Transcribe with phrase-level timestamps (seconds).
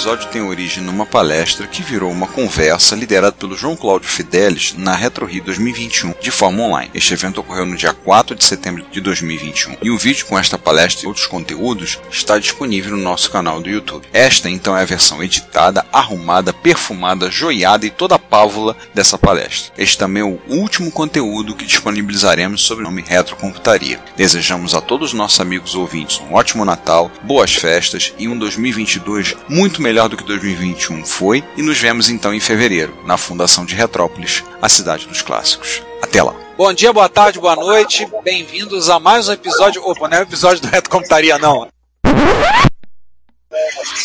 [0.00, 4.94] Episódio tem origem numa palestra que virou uma conversa liderada pelo João Cláudio Fidelis na
[4.94, 6.90] Retro Rio 2021 de forma online.
[6.94, 10.56] Este evento ocorreu no dia 4 de setembro de 2021 e o vídeo com esta
[10.56, 14.06] palestra e outros conteúdos está disponível no nosso canal do YouTube.
[14.10, 19.70] Esta então é a versão editada, arrumada, perfumada, joiada e toda a pávula dessa palestra.
[19.76, 24.00] Este também é o último conteúdo que disponibilizaremos sobre o nome Retrocomputaria.
[24.16, 29.36] Desejamos a todos os nossos amigos ouvintes um ótimo Natal, boas festas e um 2022
[29.46, 33.64] muito melhor melhor do que 2021 foi, e nos vemos então em fevereiro, na fundação
[33.64, 35.82] de Retrópolis, a cidade dos clássicos.
[36.00, 36.32] Até lá!
[36.56, 39.82] Bom dia, boa tarde, boa noite, bem-vindos a mais um episódio.
[39.84, 41.66] Opa, não é um episódio do Reto Computaria, não.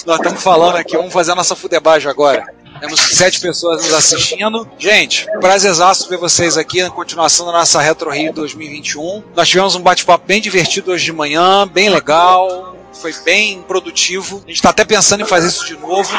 [0.07, 2.43] Nós estamos falando aqui, vamos fazer a nossa fudebagem agora.
[2.79, 4.67] Temos sete pessoas nos assistindo.
[4.79, 9.23] Gente, prazerzaço ver vocês aqui na continuação da nossa Retro Rio 2021.
[9.35, 14.37] Nós tivemos um bate-papo bem divertido hoje de manhã, bem legal foi bem produtivo.
[14.37, 16.09] A gente está até pensando em fazer isso de novo.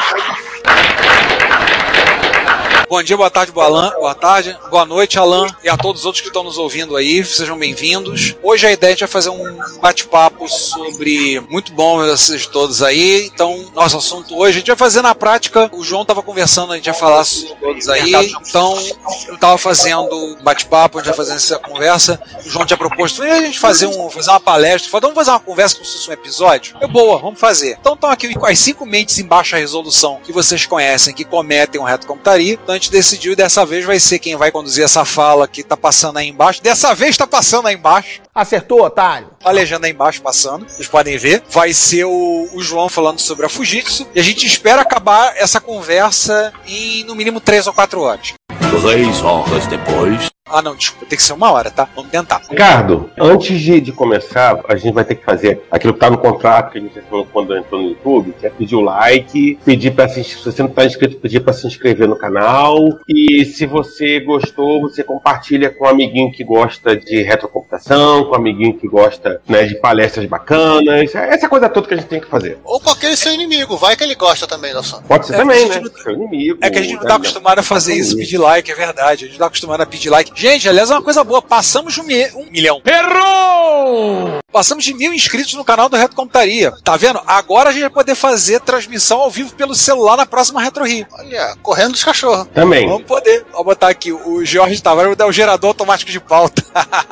[2.89, 6.05] Bom dia, boa tarde, boa, Alan, boa tarde, boa noite, Alan, e a todos os
[6.05, 8.33] outros que estão nos ouvindo aí, sejam bem-vindos.
[8.41, 11.41] Hoje a ideia é vai fazer um bate-papo sobre.
[11.49, 13.25] Muito bom vocês todos aí.
[13.25, 15.69] Então, nosso assunto hoje, a gente vai fazer na prática.
[15.73, 18.13] O João estava conversando, a gente ia falar sobre todos aí.
[18.47, 18.79] Então,
[19.27, 22.21] eu estava fazendo bate-papo, a gente vai fazendo essa conversa.
[22.45, 24.89] O João tinha proposto a gente fazer, um, fazer uma palestra.
[25.01, 26.77] Vamos fazer uma conversa fosse um episódio?
[26.79, 27.77] É boa, vamos fazer.
[27.81, 31.81] Então, estão aqui com as cinco mentes em baixa resolução que vocês conhecem, que cometem
[31.81, 32.53] um reto computaria.
[32.53, 35.75] Então, gente decidiu e dessa vez vai ser quem vai conduzir essa fala que tá
[35.75, 36.61] passando aí embaixo.
[36.61, 38.21] Dessa vez tá passando aí embaixo.
[38.33, 39.29] Acertou, otário.
[39.43, 41.43] A legenda aí embaixo passando, vocês podem ver.
[41.49, 44.07] Vai ser o, o João falando sobre a Fujitsu.
[44.13, 48.33] E a gente espera acabar essa conversa em no mínimo 3 ou 4 horas.
[48.81, 50.36] Três horas depois.
[50.49, 51.87] Ah, não, desculpa, tem que ser uma hora, tá?
[51.95, 52.41] Vamos tentar.
[52.49, 56.17] Ricardo, antes de, de começar, a gente vai ter que fazer aquilo que tá no
[56.17, 59.91] contrato que a gente falou quando entrou no YouTube, que é pedir o like, pedir
[59.91, 62.77] para se se você não tá inscrito, pedir para se inscrever no canal.
[63.07, 68.35] E se você gostou, você compartilha com um amiguinho que gosta de retrocomputação, com um
[68.35, 71.13] amiguinho que gosta né, de palestras bacanas.
[71.13, 72.57] Essa coisa toda que a gente tem que fazer.
[72.63, 75.01] Ou com aquele seu inimigo, vai que ele gosta também, nossa.
[75.01, 75.79] Pode ser é, também, né?
[75.79, 75.91] Não...
[76.01, 76.59] Seu inimigo.
[76.61, 79.25] É que a gente não tá acostumado a fazer isso, pedir like, é verdade.
[79.25, 80.31] A gente não tá acostumado a pedir like.
[80.37, 81.41] Gente, aliás, é uma coisa boa.
[81.41, 82.79] Passamos de um, mi um milhão.
[82.85, 84.37] Errou!
[84.51, 86.71] Passamos de mil inscritos no canal do Retro Computaria.
[86.83, 87.19] Tá vendo?
[87.25, 91.07] Agora a gente vai poder fazer transmissão ao vivo pelo celular na próxima Retro Rio.
[91.11, 92.47] Olha, correndo dos cachorros.
[92.53, 92.87] Também.
[92.87, 93.47] Vamos poder.
[93.51, 94.11] Vou botar aqui.
[94.11, 96.63] O Jorge Tavares vai dar o gerador automático de pauta.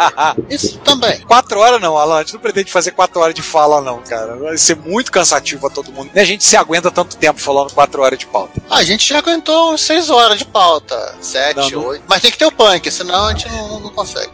[0.48, 1.22] Isso também.
[1.22, 2.18] Quatro horas não, Alan.
[2.18, 4.36] A gente não pretende fazer quatro horas de fala, não, cara.
[4.36, 6.12] Vai ser muito cansativo a todo mundo.
[6.14, 8.62] Nem a gente se aguenta tanto tempo falando quatro horas de pauta.
[8.70, 11.16] A gente já aguentou seis horas de pauta.
[11.20, 12.04] Sete, oito.
[12.08, 14.32] Mas tem que ter o punk, senão a gente não, não consegue.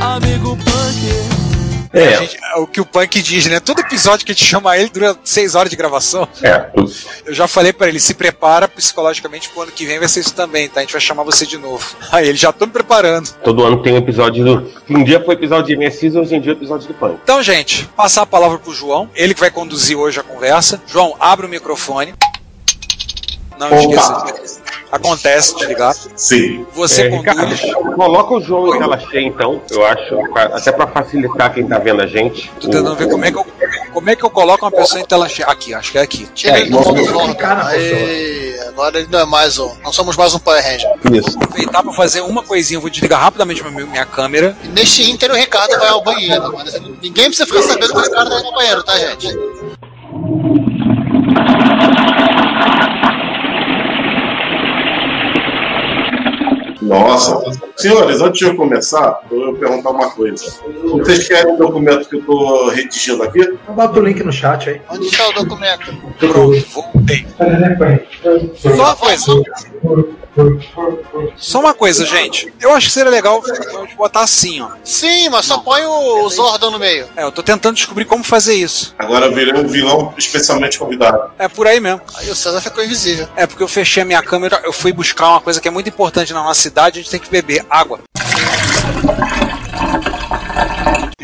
[0.00, 1.46] Amigo punk.
[1.92, 2.18] É.
[2.18, 3.58] Gente, é o que o Punk diz, né?
[3.58, 6.28] Todo episódio que a gente chama ele dura seis horas de gravação.
[6.42, 6.70] É.
[7.24, 10.34] Eu já falei para ele, se prepara psicologicamente pro ano que vem vai ser isso
[10.34, 10.80] também, tá?
[10.80, 11.96] A gente vai chamar você de novo.
[12.12, 13.32] Aí ele já tô me preparando.
[13.42, 14.72] Todo ano tem um episódio do.
[14.90, 17.18] Um dia foi episódio de Messias, hoje em dia é episódio do Punk.
[17.22, 20.82] Então, gente, passar a palavra pro João, ele que vai conduzir hoje a conversa.
[20.86, 22.14] João, abre o microfone.
[23.58, 23.76] Não Opa.
[23.76, 25.94] esqueça Acontece, de ligar.
[26.16, 26.66] Sim.
[26.72, 27.60] Você é, conduz.
[27.94, 30.18] coloca o João em tela cheia, então, eu acho.
[30.52, 32.50] Até pra facilitar quem tá vendo a gente.
[32.60, 32.96] Tô tentando o...
[32.96, 33.46] ver como é, que eu,
[33.92, 35.46] como é que eu coloco uma pessoa em tela cheia.
[35.46, 36.26] Aqui, acho que é aqui.
[36.34, 37.36] Tira ele do modo
[38.68, 39.74] Agora ele não é mais um.
[39.82, 40.90] Não somos mais um Power Ranger.
[41.12, 41.32] Isso.
[41.32, 42.78] Vou aproveitar pra fazer uma coisinha.
[42.78, 44.56] Vou desligar rapidamente minha, minha câmera.
[44.62, 46.54] E neste Inter o Ricardo vai ao banheiro.
[47.02, 49.36] Ninguém precisa ficar sabendo que o Ricardo vai ao banheiro, tá, gente?
[56.86, 57.42] Nossa,
[57.76, 60.44] senhores, antes de eu começar, eu vou perguntar uma coisa.
[60.84, 63.58] Vocês querem um documento que eu tô redigindo aqui?
[63.68, 64.80] Bota o link no chat aí.
[64.88, 65.94] Onde está o documento?
[66.18, 67.26] Pronto, voltei.
[68.56, 69.42] Só uma coisa.
[71.36, 72.52] Só uma coisa, gente.
[72.60, 73.42] Eu acho que seria legal
[73.96, 74.68] botar assim, ó.
[74.84, 77.06] Sim, mas só põe o, o Zordon no meio.
[77.16, 78.94] É, eu tô tentando descobrir como fazer isso.
[78.98, 81.30] Agora eu virei um vilão especialmente convidado.
[81.38, 82.02] É por aí mesmo.
[82.16, 83.26] Aí o César ficou invisível.
[83.34, 85.88] É porque eu fechei a minha câmera, eu fui buscar uma coisa que é muito
[85.88, 88.00] importante na nossa cidade, a gente tem que beber água.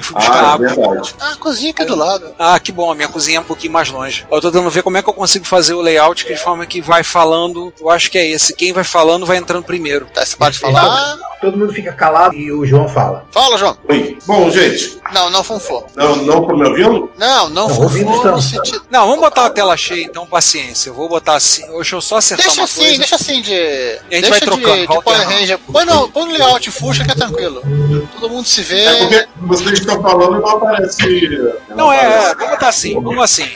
[0.02, 0.69] Eu fui buscar Ah, é água.
[0.69, 1.14] verdade.
[1.20, 2.34] Ah, a cozinha aqui do lado.
[2.38, 4.26] Ah, que bom, a minha cozinha é um pouquinho mais longe.
[4.31, 6.66] Eu tô tentando ver como é que eu consigo fazer o layout que de forma
[6.66, 7.72] que vai falando.
[7.81, 8.54] Eu acho que é esse.
[8.54, 10.06] Quem vai falando vai entrando primeiro.
[10.12, 11.16] Tá, você pode falar.
[11.40, 13.25] Todo mundo fica calado e o João fala.
[13.32, 13.76] Fala, João.
[13.88, 14.16] Oi.
[14.26, 15.84] Bom, gente, Não, não funfou.
[15.96, 17.10] não, não estão me ouvindo?
[17.19, 18.82] Não, não Não, funfou no sentido.
[18.90, 20.90] Não, vamos botar a tela cheia então, paciência.
[20.90, 21.66] Eu vou botar assim.
[21.72, 22.98] Deixa eu só acertar Deixa uma assim, coisa.
[22.98, 23.52] deixa assim de.
[23.55, 25.28] a gente deixa vai de- trocando, de, Power.
[25.28, 25.58] Ranger.
[25.58, 27.60] Põe no, põe no layout fuxa que é tranquilo.
[28.20, 28.84] Todo mundo se vê.
[28.84, 31.53] É porque vocês estão falando e não aparece.
[31.75, 33.47] Não, é, é, vamos botar assim, vamos assim.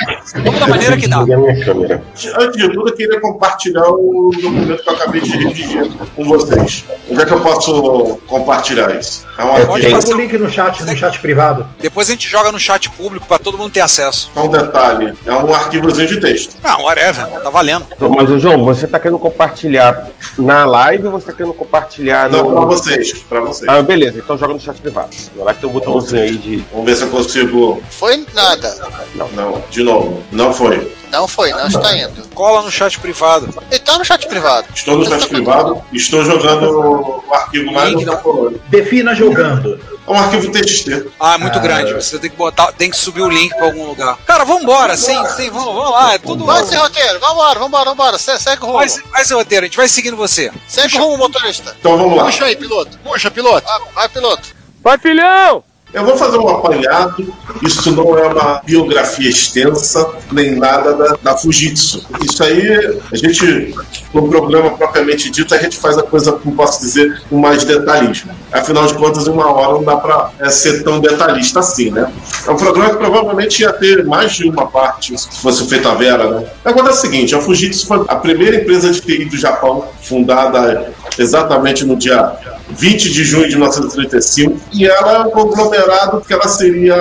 [0.44, 1.18] Vamos da maneira que dá.
[1.20, 6.84] Antes de tudo, eu queria compartilhar o documento que eu acabei de redigir com vocês.
[7.10, 9.26] Onde é que eu posso compartilhar isso?
[9.38, 9.94] É um Pode arquivo.
[9.94, 10.14] passar.
[10.14, 11.66] O link no chat, no chat privado.
[11.78, 14.30] Depois a gente joga no chat público pra todo mundo ter acesso.
[14.32, 15.12] Só um detalhe.
[15.26, 16.56] É um arquivozinho de texto.
[16.62, 17.86] Não, whatever, tá valendo.
[18.16, 22.44] Mas, o João, você tá querendo compartilhar na live ou você tá querendo compartilhar Não,
[22.44, 22.54] no...
[22.54, 23.12] Tá pra vocês.
[23.28, 23.68] Pra vocês.
[23.68, 24.18] Ah, beleza.
[24.18, 25.10] Então joga no chat privado.
[25.36, 26.56] Lá que tem um botãozinho aí de...
[26.72, 27.82] Vamos ver se eu consigo...
[27.90, 28.76] Foi nada.
[29.14, 29.64] Não, não.
[29.70, 30.22] De novo.
[30.32, 30.94] Não foi.
[31.10, 32.28] Não foi, não está indo.
[32.34, 33.48] Cola no chat privado.
[33.70, 34.66] Ele tá no chat privado.
[34.74, 35.80] Estou no chat privado.
[35.92, 38.52] Estou jogando o arquivo mais Link não.
[38.68, 39.80] Defina jogando.
[40.06, 41.06] É um arquivo TXT.
[41.18, 41.92] Ah, é muito grande.
[41.94, 44.18] Você tem que botar, tem que subir o link pra algum lugar.
[44.26, 46.14] Cara, vambora, sim, sim, vamos, vamos lá.
[46.14, 46.44] É tudo.
[46.44, 48.18] Vai sem roteiro, vambora, vambora, vambora.
[48.18, 48.78] Se- Segue o rumo.
[48.78, 50.52] Vai, vai ser roteiro, a gente vai seguindo você.
[50.68, 51.74] Segue o rumo, motorista.
[51.78, 52.24] Então vamos lá.
[52.24, 52.98] Puxa aí, piloto.
[52.98, 53.66] Puxa, piloto.
[53.68, 54.48] Ah, vai, piloto.
[54.82, 55.64] Vai, filhão!
[55.94, 57.32] Eu vou fazer um apanhado.
[57.62, 62.04] Isso não é uma biografia extensa, nem nada da, da Fujitsu.
[62.22, 63.74] Isso aí, a gente,
[64.12, 68.32] no programa propriamente dito, a gente faz a coisa, como posso dizer, com mais detalhismo.
[68.52, 72.12] Afinal de contas, uma hora não dá pra é, ser tão detalhista assim, né?
[72.46, 75.94] É um programa que provavelmente ia ter mais de uma parte, se fosse feito a
[75.94, 76.46] Vera, né?
[76.64, 80.92] Agora é o seguinte, a Fujitsu foi a primeira empresa de TI do Japão, fundada
[81.18, 82.32] exatamente no dia
[82.68, 86.96] 20 de junho de 1935, e ela é um conglomerado que ela seria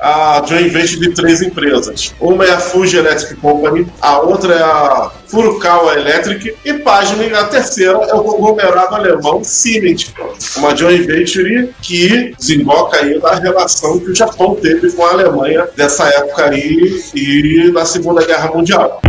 [0.00, 2.14] a joint venture de três empresas.
[2.20, 7.44] Uma é a Fuji Electric Company, a outra é a Furukawa Electric e pasmem, a
[7.44, 10.12] terceira é o conglomerado alemão Siemens,
[10.56, 15.66] uma joint venture que desemboca aí da relação que o Japão teve com a Alemanha
[15.76, 19.00] dessa época aí e na Segunda Guerra Mundial.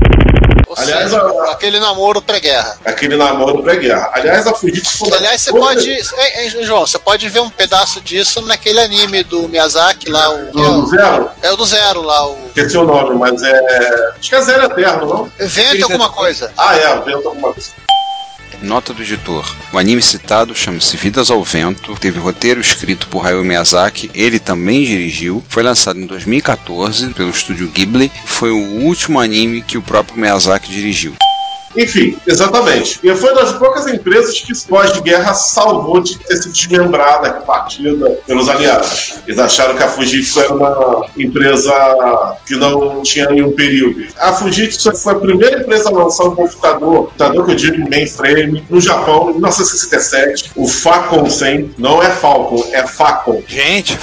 [0.78, 2.78] Ou Aliás, seja, a- aquele namoro pré-guerra.
[2.86, 4.10] Aquele namoro pré-guerra.
[4.14, 5.90] Aliás, a Fujitsu foi Aliás, você pode.
[5.90, 6.02] Ei,
[6.36, 10.52] ei, João, você pode ver um pedaço disso naquele anime do Miyazaki lá, o.
[10.52, 12.38] do Zero, É o do Zero lá, o.
[12.48, 14.12] esqueci o nome, mas é.
[14.20, 15.32] Acho que é Zero Eterno, não?
[15.40, 16.52] Vento alguma coisa.
[16.58, 17.70] Ah, é, vento alguma coisa.
[18.62, 19.46] Nota do editor.
[19.72, 24.84] O anime citado chama-se Vidas ao Vento, teve roteiro escrito por Hayao Miyazaki, ele também
[24.84, 30.20] dirigiu, foi lançado em 2014 pelo estúdio Ghibli, foi o último anime que o próprio
[30.20, 31.16] Miyazaki dirigiu.
[31.78, 33.00] Enfim, exatamente.
[33.04, 39.20] E foi das poucas empresas que pós-guerra salvou de ter sido desmembrada, partida pelos aliados.
[39.28, 41.72] Eles acharam que a Fujitsu era uma empresa
[42.46, 44.08] que não tinha nenhum perigo.
[44.18, 48.66] A Fujitsu foi a primeira empresa a lançar um computador, computador que eu digo mainframe,
[48.70, 51.76] no Japão, em 1967, o Facom 100.
[51.78, 53.44] Não é Falcon, é Facom.
[53.48, 53.96] Gente,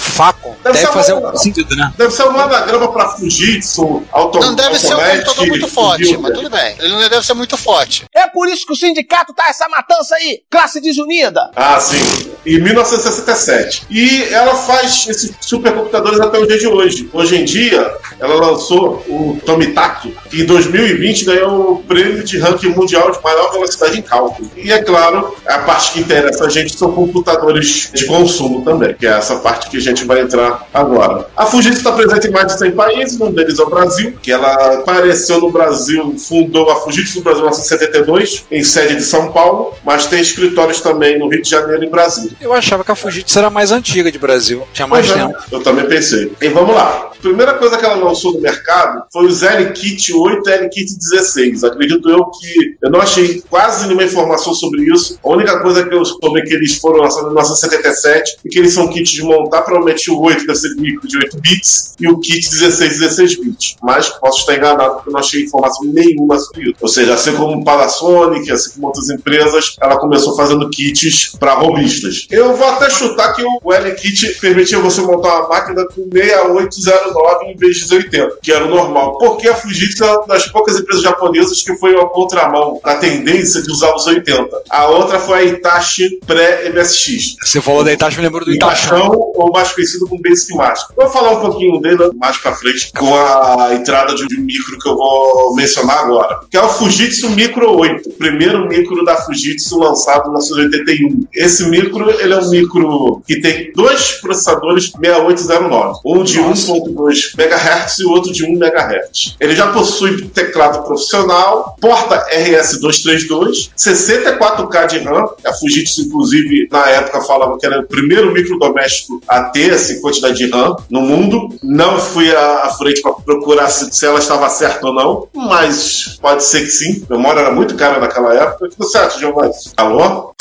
[0.51, 1.93] Deve Deve ser fazer uma- um sentido, né?
[1.97, 6.33] Deve ser um anagrama para Fujitsu, auto Não deve ser um computador muito forte, mas
[6.35, 6.77] tudo bem.
[6.79, 8.05] Ele não deve ser muito forte.
[8.15, 11.51] É por isso que o sindicato tá essa matança aí, classe desunida.
[11.57, 12.33] Ah, sim.
[12.47, 13.87] Em 1967.
[13.91, 17.09] E ela faz esses supercomputadores até o dia de hoje.
[17.13, 22.69] Hoje em dia, ela lançou o Tomitaki, que em 2020 ganhou o prêmio de ranking
[22.69, 24.51] mundial de maior velocidade em cálculo.
[24.57, 29.07] E é claro, a parte que interessa a gente são computadores de consumo também, que
[29.07, 30.34] é essa parte que a gente vai entrar
[30.73, 31.27] agora.
[31.37, 34.33] A Fujitsu está presente em mais de 100 países, um deles é o Brasil, que
[34.33, 39.33] ela apareceu no Brasil, fundou a Fujitsu no Brasil em 1972, em sede de São
[39.33, 42.33] Paulo, mas tem escritórios também no Rio de Janeiro e Brasília.
[42.41, 44.63] Eu achava que a Fujitsu era mais antiga de Brasil.
[44.73, 45.39] Tinha mais Pois é, tempo.
[45.53, 46.33] Eu também pensei.
[46.41, 47.11] E vamos lá.
[47.21, 51.65] primeira coisa que ela lançou no mercado foi os L-Kit 8 e L-Kit 16.
[51.65, 55.19] Acredito eu que eu não achei quase nenhuma informação sobre isso.
[55.25, 58.59] A única coisa que eu soube é que eles foram lançados em 1977 e que
[58.59, 59.63] eles são kits de montar.
[59.63, 63.77] Provavelmente o 8 deve ser micro de 8 bits e o kit 16, 16 bits.
[63.83, 66.77] Mas posso estar enganado porque eu não achei informação nenhuma sobre isso.
[66.81, 72.27] Ou seja, assim como Panasonic, assim como outras empresas, ela começou fazendo kits para robistas.
[72.31, 77.57] Eu vou até chutar que o L-Kit permitia você montar uma máquina com 6809 em
[77.57, 79.19] vez de 80, que era o normal.
[79.19, 83.63] Porque a Fujitsu é uma das poucas empresas japonesas que foi ao contramão da tendência
[83.63, 84.63] de usar os 80.
[84.71, 87.37] A outra foi a Itachi pré-MSX.
[87.43, 88.87] Você falou da Itachi, me lembro do Itachi.
[88.87, 89.03] Itachi,
[89.35, 90.97] ou mais conhecido como Basic Master.
[90.97, 94.89] Vou falar um pouquinho dele mais pra frente, com a entrada de um micro que
[94.89, 99.79] eu vou mencionar agora, que é o Fujitsu Micro 8, o primeiro micro da Fujitsu
[99.79, 101.27] lançado em 1981.
[101.35, 107.99] Esse micro, ele é um micro que tem dois processadores 6809, um de 1.2 MHz
[107.99, 109.37] e o outro de 1 MHz.
[109.41, 117.21] Ele já possui teclado profissional, porta RS232, 64K de RAM, a Fujitsu, inclusive, na época
[117.23, 121.49] falava que era o primeiro micro doméstico a ter essa quantidade de RAM no mundo.
[121.63, 126.45] Não fui à, frente para procurar se, se ela estava certa ou não, mas pode
[126.45, 127.05] ser que sim.
[127.09, 128.69] Memória era muito cara naquela época.
[128.69, 129.55] Tudo certo, Giovanni?
[129.77, 130.35] Alô?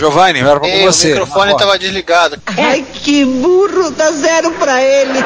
[0.00, 1.08] Giovanni, era pra Ei, você.
[1.08, 1.64] o microfone Agora.
[1.64, 2.38] tava desligado.
[2.46, 5.18] Ai, que burro, dá zero pra ele.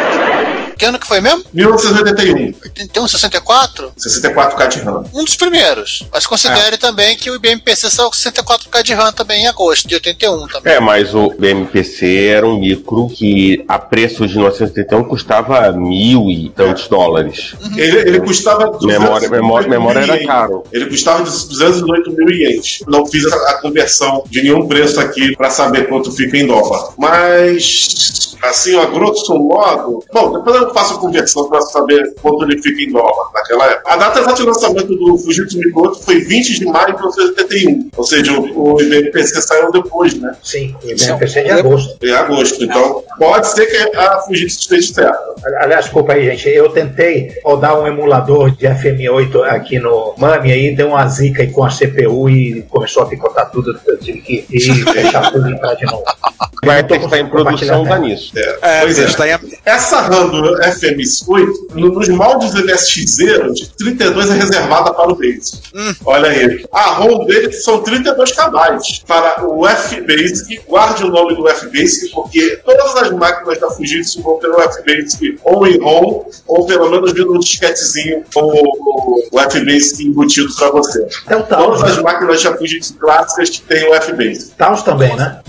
[0.78, 1.44] Que ano que foi mesmo?
[1.52, 2.52] 1981,
[2.88, 3.92] Tem um 64?
[3.97, 5.04] 64K de RAM.
[5.12, 6.09] Um dos primeiros.
[6.11, 9.97] Mas considere também que o IBM-PC saiu com 64K de RAM também em agosto de
[9.97, 10.73] 81 também.
[10.73, 16.49] É, mas o BMPC era um micro que a preço de 1981 custava mil e
[16.56, 17.54] tantos dólares.
[17.76, 18.64] Ele, ele custava.
[18.78, 20.64] 218 Memória, memória, memória era caro.
[20.73, 22.78] Ele custava de 208 mil ienes.
[22.88, 26.94] Não fiz a, a conversão de nenhum preço aqui para saber quanto fica em dólar.
[26.96, 30.02] Mas, assim, a grosso modo.
[30.12, 33.92] Bom, depois eu faço a conversão para saber quanto ele fica em dólar naquela época.
[33.92, 37.90] A data exata de lançamento do Fujitsu 8 foi 20 de maio de 1981.
[37.96, 40.34] Ou seja, o, o IBM-PC saiu depois, né?
[40.42, 41.99] Sim, o IBM-PC é de agosto.
[42.02, 42.64] Em agosto.
[42.64, 45.34] Então, pode ser que a Fujitsu esteja certa.
[45.61, 46.49] Aliás, desculpa aí, gente.
[46.49, 51.50] Eu tentei rodar um emulador de FM8 aqui no MAME, aí deu uma zica aí
[51.50, 53.78] com a CPU e começou a picotar tudo.
[53.87, 56.05] Eu tive que fechar tudo e entrar de novo.
[56.65, 57.99] Vai Eu tô testar em conseguindo produção, tela.
[57.99, 58.33] nisso.
[58.63, 59.05] É, Pois é.
[59.05, 64.93] está em- Essa RAM do FMX8, no- nos moldes do MSX0, de 32 é reservada
[64.95, 65.59] para o Basic.
[66.07, 66.65] Olha aí.
[66.73, 70.61] A ROM dele são 32 KB para o F-Basic.
[70.67, 75.39] Guarde o nome do F-Basic, porque todas as máquinas da Fujitsu vão ter o F-Basic
[75.45, 80.71] ou em ROM, ou pelo menos vindo um disquetezinho com o, o F-Basic embutido para
[80.71, 81.07] você.
[81.27, 82.03] O Taos, Todas as né?
[82.03, 84.15] máquinas da Fujitsu clássicas têm o F-Basic.
[84.57, 85.41] Taos também, né?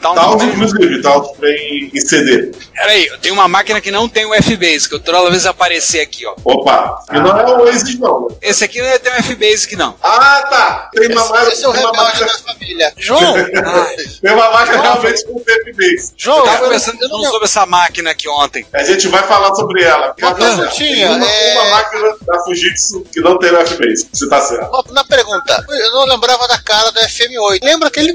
[0.00, 2.52] Tá um- Taos, inclusive, Taos vem em CD.
[2.74, 6.24] Peraí, eu tenho uma máquina que não tem o F-Basic, eu toda vez aparecer aqui,
[6.26, 6.34] ó.
[6.44, 8.28] Opa, e não é o Oasis, não.
[8.40, 9.94] Esse aqui não é tem um F-Basic, não.
[10.02, 10.90] Ah, tá.
[10.92, 11.52] Tem uma máquina.
[11.52, 12.92] Esse é o tem uma rebelde máquina, da família.
[12.96, 13.34] João!
[14.22, 16.12] tem uma máquina realmente com Pepe Base.
[16.16, 18.66] João, Eu tava eu não sobre essa máquina aqui ontem.
[18.72, 20.14] A gente vai falar sobre ela.
[20.18, 24.08] Uma tá perguntinha, uma, é- uma máquina da Fujitsu que não tem o F-Base.
[24.12, 24.68] Você tá certo.
[24.68, 27.60] Uma- Na pergunta, eu não lembrava da cara do FM8.
[27.62, 28.12] Lembra aquele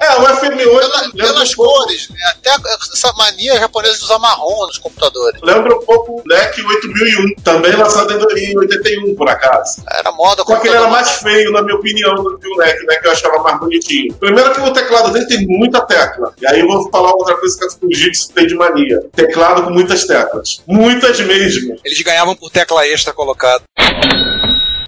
[0.00, 2.16] É, o FM8 Pela- pelas um cores, né?
[2.30, 2.50] Até
[2.92, 5.40] essa mania japonesa de usar marrom nos computadores.
[5.42, 9.82] lembra um pouco o NEC 8001, também lançado em em 81, por acaso.
[9.90, 12.84] Era moda Só que ele era mais feio, na minha opinião, do que o NEC,
[12.86, 12.96] né?
[12.96, 14.14] Que eu achava mais bonitinho.
[14.14, 16.32] Primeiro que o teclado dele tem muita tecla.
[16.40, 19.00] E aí eu vou falar outra coisa que a Fujitsu tem de mania.
[19.14, 20.60] Teclado com muitas teclas.
[20.66, 21.76] Muitas mesmo.
[21.84, 23.62] Eles ganhavam por tecla extra colocada.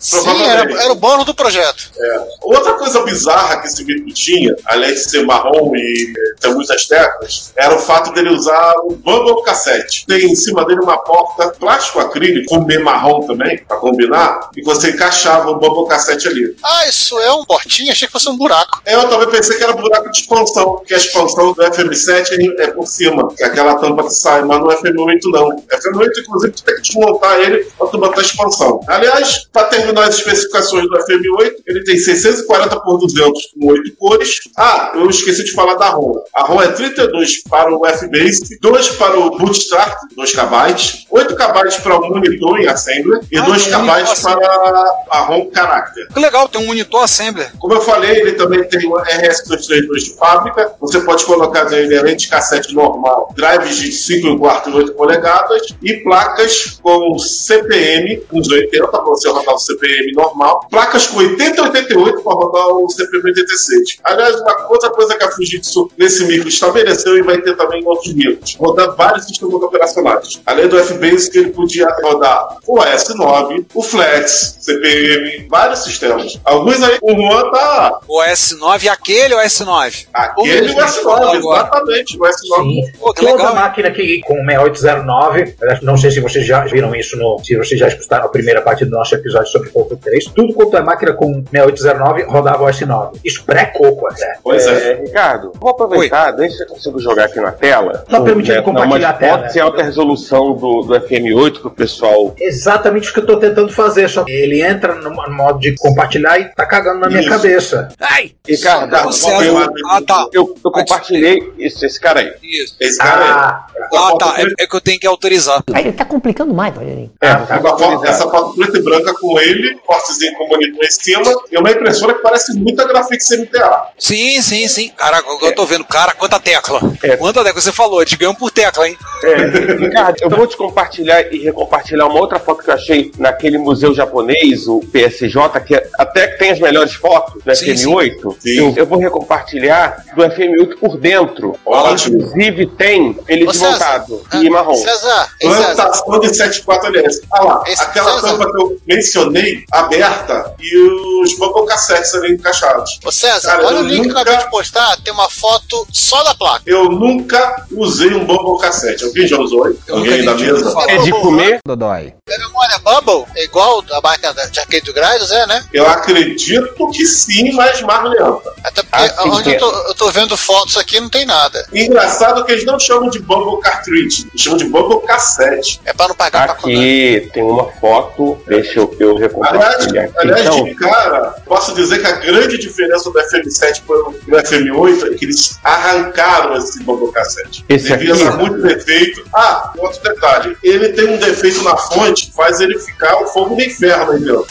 [0.06, 1.90] Sim, era, era o bônus do projeto.
[1.98, 2.28] É.
[2.42, 7.52] Outra coisa bizarra que esse micro tinha, além de ser marrom e ter muitas teclas,
[7.56, 10.06] era o fato dele usar o bubble cassete.
[10.06, 14.62] Tem em cima dele uma porta plástico acrílico, com meio marrom também, pra combinar, e
[14.62, 16.56] você encaixava o bubble cassete ali.
[16.62, 17.90] Ah, isso é um portinho?
[17.90, 18.80] Achei que fosse um buraco.
[18.86, 22.86] Eu também pensei que era buraco de expansão, porque a expansão do FM7 é por
[22.86, 25.48] cima, que é aquela tampa que sai, mas no FM8 não.
[25.56, 28.80] FM8, inclusive, tu tem que desmontar ele pra tu botar a expansão.
[28.86, 34.40] Aliás, para terminar as especificações do FM8, ele tem 640 por 200 com 8 cores.
[34.56, 36.14] Ah, eu esqueci de falar da ROM.
[36.34, 41.82] A ROM é 32 para o F-Basic, 2 para o Bootstrap, 2 KB, 8 KB
[41.82, 46.08] para o monitor em Assembler e Ah, 2 tem KB para a ROM Character.
[46.12, 47.50] Que legal, tem um monitor assembler.
[47.58, 50.72] Como eu falei, ele também tem uma RS232 de fábrica.
[50.80, 54.92] Você pode colocar nele, além de cassete normal, drives de 5 e 4 e 8
[54.92, 61.18] polegadas e placas com CPM, uns 80 para você rodar o CPM normal, placas com
[61.18, 63.98] 80 e 88 para rodar o CPM 86.
[64.04, 67.86] Aliás, uma outra coisa que a Fujitsu nesse micro estabeleceu e vai ter também em
[67.86, 70.40] outros micros, rodar vários sistemas operacionais.
[70.44, 70.76] Além do
[71.10, 76.38] FBasic, ele podia rodar o S9, o Flex, CPM, vários sistemas.
[76.44, 80.06] Alguns aí, o Juan tá O S9, aquele ou S9?
[80.12, 82.18] Aquele o S9, exatamente.
[82.18, 82.62] O S9.
[82.62, 82.92] Sim.
[82.98, 83.54] Pô, que Toda legal.
[83.54, 87.38] máquina que com 6809, aliás, não sei se vocês já viram isso no.
[87.44, 90.76] Se vocês já escutaram a primeira parte do nosso episódio sobre Coco 3, tudo quanto
[90.76, 93.18] é máquina com 6809 rodava o S9.
[93.24, 94.34] Isso pré-Coco até.
[94.42, 98.04] Pois É, Ricardo, vou aproveitar, deixa eu consigo jogar aqui na tela.
[98.08, 99.50] Tá permitindo Né, compartilhar a tela, né?
[99.54, 102.34] em alta resolução do, do FM8 que o pessoal.
[102.38, 106.38] Exatamente o que eu tô tentando fazer, só que ele entra no modo de compartilhar
[106.38, 107.30] e tá cagando na minha Isso.
[107.30, 107.88] cabeça.
[108.00, 108.32] Ai!
[108.46, 109.04] Ricardo, Tá,
[109.44, 109.58] eu,
[109.90, 110.28] Ah, tá.
[110.32, 112.32] eu, eu compartilhei esse, esse cara aí.
[112.42, 112.76] Isso.
[112.80, 113.30] Esse cara aí.
[113.30, 114.34] Ah, Ah, tá.
[114.38, 115.62] É, é que eu tenho que autorizar.
[115.72, 117.10] Aí ele tá complicando mais, Rogerinho.
[117.20, 117.60] É, Ah, tá.
[117.60, 121.56] Foto- essa foto preta e branca com ele, cortezinho com o monitor em cima, e
[121.58, 123.88] uma impressora que parece muito a Graphics MTA.
[123.98, 124.90] Sim, sim, sim.
[124.96, 125.84] Cara, eu tô vendo.
[125.84, 126.80] Cara, quanta tecla.
[127.02, 127.16] É.
[127.16, 128.04] Quanta tecla você falou?
[128.04, 128.96] Te ganhamos por tecla, hein?
[129.24, 129.34] É,
[129.76, 130.85] Ricardo, eu vou te compartilhar
[131.32, 135.88] e recompartilhar uma outra foto que eu achei naquele museu japonês, o PSJ, que é-
[135.98, 138.36] até que tem as melhores fotos do Sim, FM8.
[138.40, 138.58] sim.
[138.58, 141.58] Eu, eu vou recompartilhar do FM8 por dentro.
[141.64, 142.16] Ótimo.
[142.18, 144.74] Inclusive tem ele Ô, desmontado César, e marrom.
[144.74, 147.22] César, Plantação de 74 LS.
[147.32, 148.28] Ah lá, Esse- aquela César.
[148.32, 150.76] tampa que eu mencionei, aberta, e
[151.22, 152.98] os bubble cassettes ali encaixados.
[153.04, 155.86] Ô César, Cara, olha o link que eu nunca- acabei de postar, tem uma foto
[155.92, 156.62] só da placa.
[156.66, 159.04] Eu nunca usei um bubble cassete.
[159.04, 160.65] Alguém já usou Alguém nunca da mesa?
[160.88, 161.58] É de comer?
[161.66, 162.14] Dodói.
[162.28, 165.64] A memória Bubble é igual a marca da- de arcade do Grinders, é, né?
[165.72, 168.40] Eu acredito que sim, mas mais lenta.
[168.64, 169.54] Até porque Ah, onde é.
[169.54, 171.64] eu tô, eu tô vendo fotos aqui não tem nada.
[171.72, 175.80] Engraçado que eles não chamam de bubble cartridge, eles chamam de bubble cassete.
[175.84, 179.98] É pra não pagar pra Aqui tem uma foto, deixa eu, eu Aliás, aqui.
[180.18, 185.12] aliás Então, de cara, posso dizer que a grande diferença do FM7 pro pro FM8
[185.12, 187.64] é que eles arrancaram esse bubble cassete.
[187.68, 188.36] Esse Devia aqui?
[188.36, 189.24] muito defeito.
[189.34, 190.55] Ah, outro detalhe.
[190.62, 194.20] Ele tem um defeito na fonte que faz ele ficar o fogo do inferno aí
[194.20, 194.46] dentro.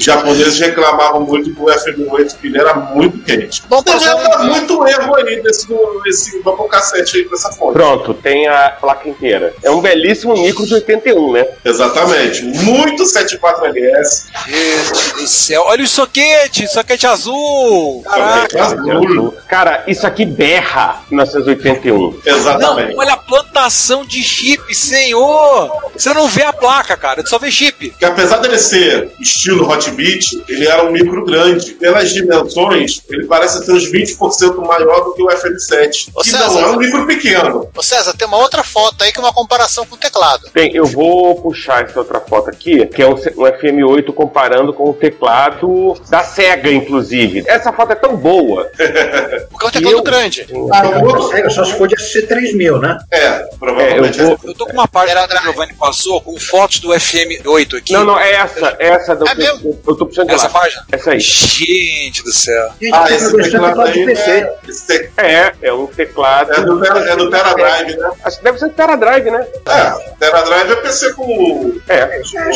[0.00, 3.62] Os japoneses reclamavam muito que o FM8 que ele era muito quente.
[3.68, 5.68] Bom, pessoal, dar muito erro aí desse,
[6.02, 6.40] desse
[6.70, 7.74] cassete aí com essa fonte.
[7.74, 9.52] pronto, tem a placa inteira.
[9.62, 11.46] É um belíssimo micro de 81, né?
[11.62, 12.44] Exatamente.
[12.44, 14.28] Muito 74LS.
[14.46, 15.64] Gente do céu.
[15.66, 18.02] Olha o soquete, soquete azul.
[18.02, 18.64] Caraca.
[18.64, 19.34] Azul.
[19.48, 21.98] Cara, isso aqui berra 1981.
[21.98, 22.96] Não, Exatamente.
[22.96, 25.70] olha a plantação de chip, senhor.
[25.92, 27.20] Você não vê a placa, cara.
[27.20, 27.90] Você só vê chip.
[27.98, 31.72] que apesar dele ser estilo Hot Beat, ele era um micro grande.
[31.72, 36.10] Pelas dimensões, ele parece ter uns 20% maior do que o FM7.
[36.14, 36.48] Ô, que César.
[36.48, 37.68] não é um micro pequeno.
[37.76, 40.48] Ô César, tem uma outra foto aí que é uma comparação com o teclado.
[40.52, 44.90] Bem, eu vou puxar essa outra foto aqui, que é um, um FM8 comparando com
[44.90, 47.44] o teclado da SEGA, inclusive.
[47.46, 48.70] Essa foto é tão boa.
[49.50, 50.46] Porque é um teclado eu- grande.
[50.72, 52.98] Ah, não consegue, só se for de SC3000, né?
[53.10, 54.20] É, provavelmente.
[54.20, 56.88] É, eu vou- Eu tô com uma página que o Giovanni passou com fotos do
[56.94, 57.92] FM8 aqui.
[57.92, 59.42] Não, não, é essa, é essa do É que
[59.86, 60.50] eu, tô de Essa lá.
[60.50, 60.84] página?
[60.92, 61.20] Essa aí.
[61.20, 62.70] Gente do céu.
[62.80, 64.30] Gente, Ah, esse teclado aí PC.
[64.30, 66.52] é, esse te- É, é um teclado.
[66.52, 68.10] é do, é do TeraDrive, né?
[68.24, 69.46] Acho que deve ser TeraDrive, né?
[69.66, 72.06] É, TeraDrive é PC com o É.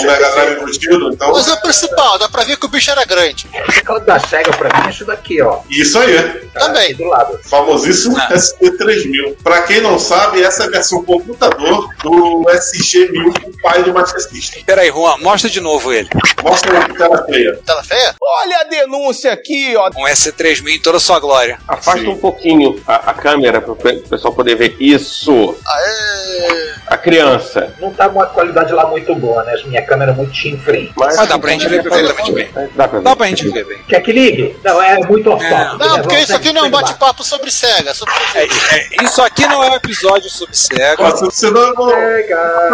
[0.05, 1.33] Mega Drive embutido, então.
[1.33, 3.47] Mas é o principal, dá pra ver que o bicho era grande.
[3.69, 5.61] O teclado da SEGA pra mim é isso daqui, ó.
[5.71, 6.15] Isso aí.
[6.55, 6.95] Também.
[6.95, 7.39] Do lado.
[7.45, 8.29] Famosíssimo Ah.
[8.35, 9.37] ST3000.
[9.43, 14.21] Pra quem não sabe, essa é a versão computador do SG1000, o pai do Master
[14.21, 14.63] System.
[14.65, 16.09] Pera aí, Juan, mostra de novo ele.
[16.43, 17.61] Mostra que tela feia.
[17.65, 18.15] Tela feia?
[18.21, 19.89] Olha a denúncia aqui, ó.
[19.97, 21.59] Um SC3000 em toda a sua glória.
[21.67, 22.09] Afasta Sim.
[22.09, 24.77] um pouquinho a, a câmera para o pessoal poder ver.
[24.81, 25.57] Isso!
[25.67, 26.75] Aê!
[26.87, 27.75] A criança.
[27.81, 29.55] Não tá uma qualidade lá muito boa, né?
[29.67, 30.93] Minha câmera é muito chinfrim.
[30.97, 32.51] Mas, Ah, dá pra gente ver perfeitamente bem.
[32.75, 33.01] Dá pra.
[33.01, 33.79] Dá pra gente ver bem.
[33.89, 34.57] Quer que ligue?
[34.63, 35.79] Não, é muito off-top.
[35.79, 37.95] Não, porque isso aqui não é um bate-papo sobre SEGA.
[37.95, 38.15] Sobre...
[38.35, 40.97] É, é, isso aqui não é um episódio sobre SEGA.
[40.99, 41.93] Nossa, senão eu vou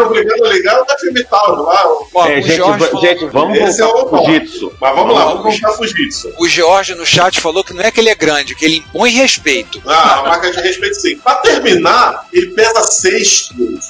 [0.06, 1.84] obrigado a ligar o Def Metal lá.
[2.14, 4.72] Ó, É, o, gente, Jorge gente, vamos Esse é voltar o pro Fujitsu.
[4.80, 6.32] Mas vamos lá, vamos voltar Fujitsu.
[6.38, 9.10] o Jorge no chat falou que não é que ele é grande, que ele impõe
[9.10, 9.82] respeito.
[9.86, 11.16] Ah, a marca de respeito sim.
[11.18, 13.86] Pra terminar, ele pesa 6 quilos.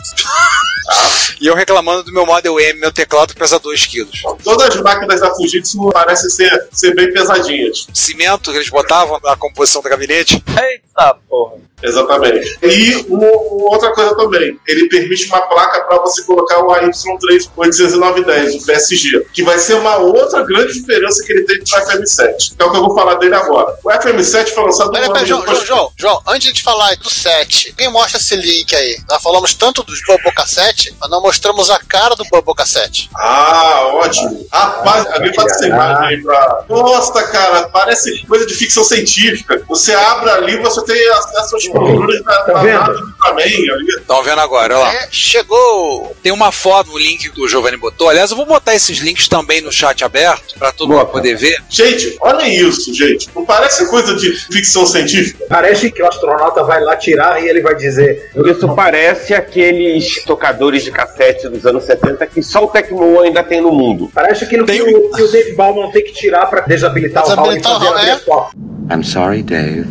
[1.41, 4.23] E eu reclamando do meu Model M, meu teclado pesa 2 quilos.
[4.43, 7.87] Todas as máquinas da Fujitsu parecem ser, ser bem pesadinhas.
[7.95, 10.43] Cimento que eles botavam na composição do gabinete.
[10.49, 11.55] Eita porra.
[11.83, 12.59] Exatamente.
[12.63, 17.51] E uma, uma outra coisa também, ele permite uma placa para você colocar o AY3
[17.57, 21.81] 80910, o PSG, que vai ser uma outra grande diferença que ele tem com o
[21.87, 22.57] FM7.
[22.57, 23.77] Que é o que eu vou falar dele agora.
[23.85, 27.75] O FM7 foi lançado peraí, ano João, João, João, João, antes de falar do 7,
[27.77, 28.99] quem mostra esse link aí?
[29.09, 33.09] Nós falamos tanto dos Bubble Cassette, mas não mostramos a cara do Bubble Cassette.
[33.15, 34.47] Ah, ótimo.
[34.53, 36.65] Rapaz, alguém faz essa imagem aí pra.
[36.69, 39.63] Nossa, cara, parece coisa de ficção científica.
[39.69, 43.87] Você abre ali, você tem acesso aos produtos da, da nave do Ultraman ali.
[43.99, 44.95] Estão vendo agora, olha lá.
[44.95, 46.17] É, chegou!
[46.23, 48.09] Tem uma foto no link que o Giovanni botou.
[48.09, 51.57] Aliás, eu vou botar esses links também no chat aberto para todo mundo poder ver.
[51.69, 53.29] Gente, olha isso, gente.
[53.35, 55.45] Não parece coisa de ficção científica?
[55.49, 58.31] Parece que o astronauta vai lá tirar e ele vai dizer.
[58.45, 63.61] Isso parece aqueles tocadores de cassete dos anos 70 que só o Tecmo ainda tem
[63.61, 64.11] no mundo.
[64.13, 67.79] Parece aquilo que, o, que o Dave Bauman tem que tirar pra desabilitar, Desabilitar o
[67.79, 68.57] Hall e fazer a porta.
[68.93, 69.87] I'm sorry, Dave.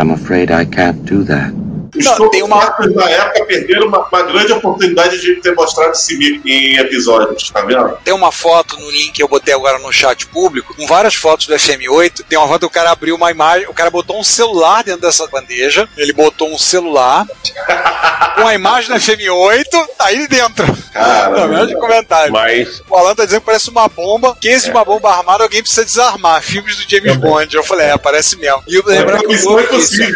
[0.00, 1.52] I'm afraid I can't do that.
[1.96, 6.16] Os Não, tem uma- da época perderam uma, uma grande oportunidade de ter mostrado esse
[6.16, 7.96] mico em episódios, tá vendo?
[8.04, 11.46] Tem uma foto no link que eu botei agora no chat público, com várias fotos
[11.46, 12.24] do FM8.
[12.28, 15.26] Tem uma foto do cara abriu uma imagem, o cara botou um celular dentro dessa
[15.26, 15.88] bandeja.
[15.96, 17.26] Ele botou um celular
[18.36, 19.64] com a imagem do FM8,
[19.96, 20.66] tá aí dentro.
[20.92, 21.38] Caramba.
[21.40, 22.32] Não, menos de comentário.
[22.32, 24.36] Mas O Alan tá dizendo que parece uma bomba.
[24.40, 26.42] Case de uma bomba armada, alguém precisa desarmar.
[26.42, 27.54] Filmes do James Bond.
[27.54, 28.62] Eu falei, é, parece mesmo.
[28.66, 30.12] E eu lembro que o é Doug disse,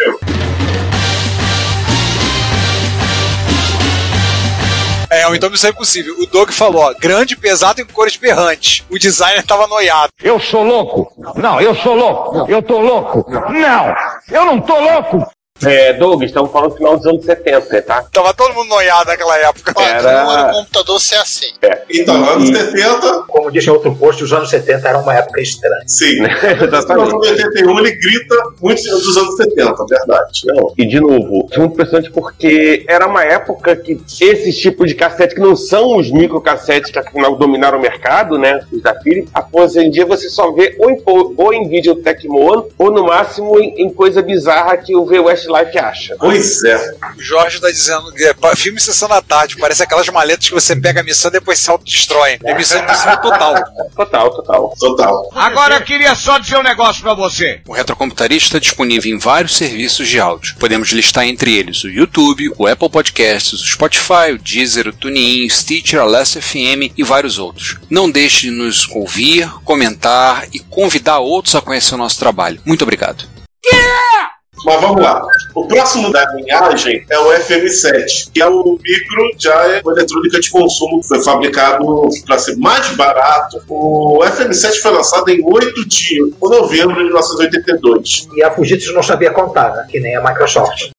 [5.13, 6.15] É, então isso é impossível.
[6.19, 8.83] O Doug falou, ó, grande, pesado e com cores berrantes.
[8.89, 10.11] O designer tava noiado.
[10.19, 11.13] Eu sou louco?
[11.35, 12.49] Não, eu sou louco.
[12.49, 13.23] Eu tô louco.
[13.29, 13.95] Não,
[14.31, 15.23] eu não tô louco.
[15.65, 18.03] É, Doug, estamos falando do final dos anos 70, tá?
[18.11, 19.73] Tava todo mundo noiado naquela época.
[19.81, 21.47] Era- não era o computador ser assim.
[21.89, 25.83] Então, anos 70, Como disse em outro post, os anos 70 era uma época estranha.
[25.87, 26.17] sim.
[26.63, 27.11] Exatamente.
[27.11, 30.41] No 81 ele grita muito dos anos 70, verdade.
[30.45, 34.95] Não, e de novo, é muito impressionante porque era uma época que esses tipos de
[34.95, 38.59] cassete, que não são os microcassetes que afinal dominaram o mercado, né?
[38.71, 41.95] Os da Philips, após em dia você só vê ou em, po- ou em vídeo
[41.95, 45.19] Tecmo ou no máximo em, em coisa bizarra que o V
[45.53, 46.15] Westlife acha.
[46.19, 46.95] Pois é.
[47.17, 49.57] O Jorge tá dizendo que é filme Sessão da Tarde.
[49.57, 52.39] Parece aquelas maletas que você pega a missão e depois se autodestrói.
[52.43, 53.55] É missão impossível total.
[53.95, 54.73] Total, total.
[54.79, 55.29] Total.
[55.35, 57.61] Agora eu queria só dizer um negócio pra você.
[57.67, 60.55] O Retrocomputaria está disponível em vários serviços de áudio.
[60.59, 65.45] Podemos listar entre eles o YouTube, o Apple Podcasts, o Spotify, o Deezer, o TuneIn,
[65.45, 67.77] o Stitcher, a Last FM e vários outros.
[67.89, 72.61] Não deixe de nos ouvir, comentar e convidar outros a conhecer o nosso trabalho.
[72.65, 73.25] Muito obrigado.
[74.65, 75.21] Mas vamos lá.
[75.55, 79.29] O próximo da linhagem é o FM7, que é o micro
[79.83, 81.85] uma eletrônica de consumo que foi fabricado
[82.25, 83.61] para ser mais barato.
[83.67, 88.27] O FM7 foi lançado em 8 de novembro de 1982.
[88.35, 89.87] E a Fujitsu não sabia contar, né?
[89.89, 90.91] que nem a Microsoft.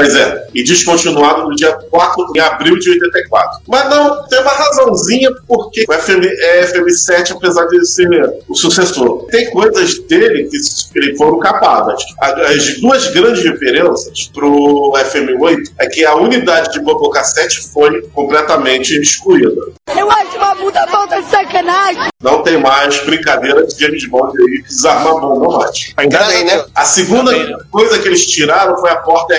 [0.00, 3.60] Pois é, e descontinuado no dia 4 de abril de 84.
[3.68, 8.08] Mas não, tem uma razãozinha porque o FM, é FM7, apesar de ser
[8.48, 12.02] o sucessor, tem coisas dele que, foram capadas.
[12.18, 18.98] As duas grandes diferenças pro FM8 é que a unidade de Bobo Cassete foi completamente
[18.98, 19.50] excluída.
[19.94, 22.08] Eu acho uma puta falta de sacanagem.
[22.22, 25.92] Não tem mais brincadeira de James Bond aí que desarma bomba mais.
[25.96, 26.64] Ainda bem, né?
[26.74, 27.32] A segunda
[27.70, 29.34] coisa que eles tiraram foi a porta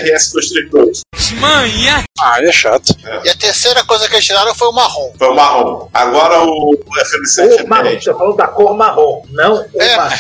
[0.52, 1.02] RS-232.
[1.40, 2.04] Manha!
[2.22, 2.94] Ah, é chato.
[3.24, 5.12] E a terceira coisa que eles tiraram foi o marrom.
[5.18, 5.88] Foi o marrom.
[5.94, 9.96] Agora o, o FM7 O marrom, é você falou da cor marrom, não o É.
[9.98, 10.18] marrom.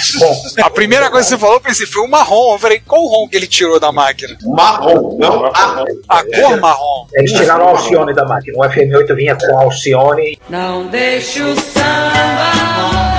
[0.63, 2.53] A primeira coisa que você falou, eu pensei, foi o marrom.
[2.53, 4.35] Eu falei, qual o rom que ele tirou da máquina?
[4.45, 5.85] marrom, não marrom.
[6.09, 7.07] A cor marrom.
[7.13, 8.57] Eles tiraram o Alcione da máquina.
[8.57, 13.10] O FM8 vinha com Alcione Não deixa o samba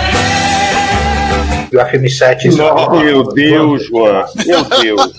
[1.73, 4.25] e o FM7 Meu Deus, Juan.
[4.47, 5.13] Meu Deus.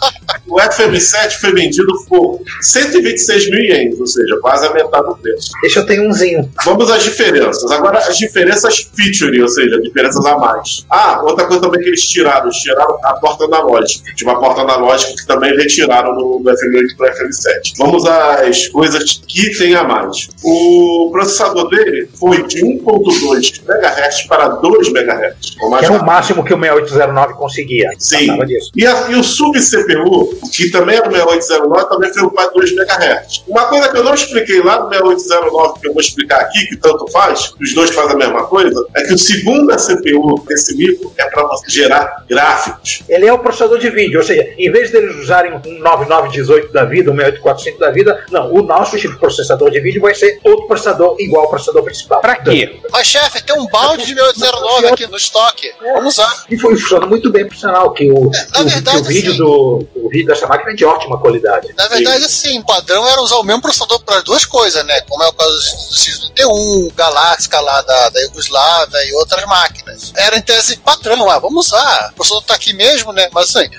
[0.47, 5.51] O FM7 foi vendido por 126 mil ienes, ou seja, quase a metade do preço.
[5.61, 6.49] Deixa eu ter umzinho.
[6.65, 7.71] Vamos às diferenças.
[7.71, 10.85] Agora, as diferenças feature, ou seja, diferenças a mais.
[10.89, 14.13] Ah, outra coisa também que eles tiraram, eles tiraram a porta analógica.
[14.15, 17.73] Tinha uma porta analógica que também retiraram do, do FM8 para o FM7.
[17.77, 20.29] Vamos às coisas que tem a mais.
[20.43, 25.55] O processador dele foi de 1.2 MHz para 2 MHz.
[25.79, 25.97] Que era o
[26.41, 26.42] rápido.
[26.43, 27.89] Que o 6809 conseguia.
[27.97, 28.27] Sim.
[28.75, 33.43] E, a- e o sub-CPU que também era o 6809, também foi ocupado 2 MHz.
[33.47, 36.77] Uma coisa que eu não expliquei lá no 6809, que eu vou explicar aqui, que
[36.77, 41.11] tanto faz, os dois fazem a mesma coisa, é que o segundo CPU desse micro
[41.17, 43.03] é para você gerar gráficos.
[43.09, 46.85] Ele é o processador de vídeo, ou seja, em vez deles usarem um 9918 da
[46.85, 50.39] vida, um 6845 da vida, não, o nosso tipo de processador de vídeo vai ser
[50.43, 52.21] outro processador igual ao processador principal.
[52.21, 52.79] Pra quê?
[52.91, 55.71] Mas, chefe, tem um balde de 6809 aqui no estoque.
[55.81, 56.32] Vamos usar.
[56.49, 59.29] E foi funciona muito bem pro sinal, que o, na o, verdade, que o vídeo
[59.31, 61.73] assim- do o vídeo dessa máquina é de ótima qualidade.
[61.77, 65.01] Na verdade, assim, o padrão era usar o mesmo processador para as duas coisas, né?
[65.01, 70.11] Como é o caso do X91, Galáxia lá da, da Yugoslávia e outras máquinas.
[70.15, 72.09] Era em tese padrão, ah, vamos usar.
[72.11, 73.29] O processador tá aqui mesmo, né?
[73.31, 73.69] Mas assim,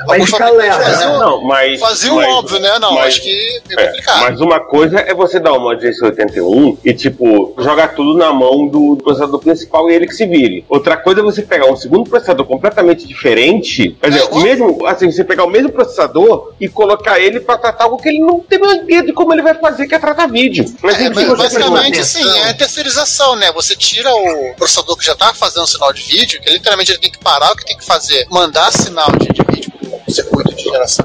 [0.56, 1.18] leve, faziam, né?
[1.18, 1.80] Não, mas.
[1.80, 2.78] faziam mas- óbvio, né?
[2.78, 4.20] Não, mas- acho que é É, complicado.
[4.20, 8.66] mas uma coisa é você dar uma de 81 e, tipo, jogar tudo na mão
[8.68, 10.64] do processador principal e ele que se vire.
[10.68, 15.10] Outra coisa é você pegar um segundo processador completamente diferente, quer dizer, o mesmo, assim,
[15.10, 18.58] você pegar o mesmo processador e colocar ele pra tratar algo que ele não tem
[18.58, 20.64] mais ideia de como ele vai fazer, que é tratar vídeo.
[20.82, 23.52] Mas É, mas basicamente, assim, é terceirização, né?
[23.52, 27.10] Você tira o processador que já tá fazendo sinal de vídeo, que literalmente ele tem
[27.10, 30.62] que parar o que tem que fazer, mandar sinal de, de vídeo pro circuito de
[30.62, 31.04] geração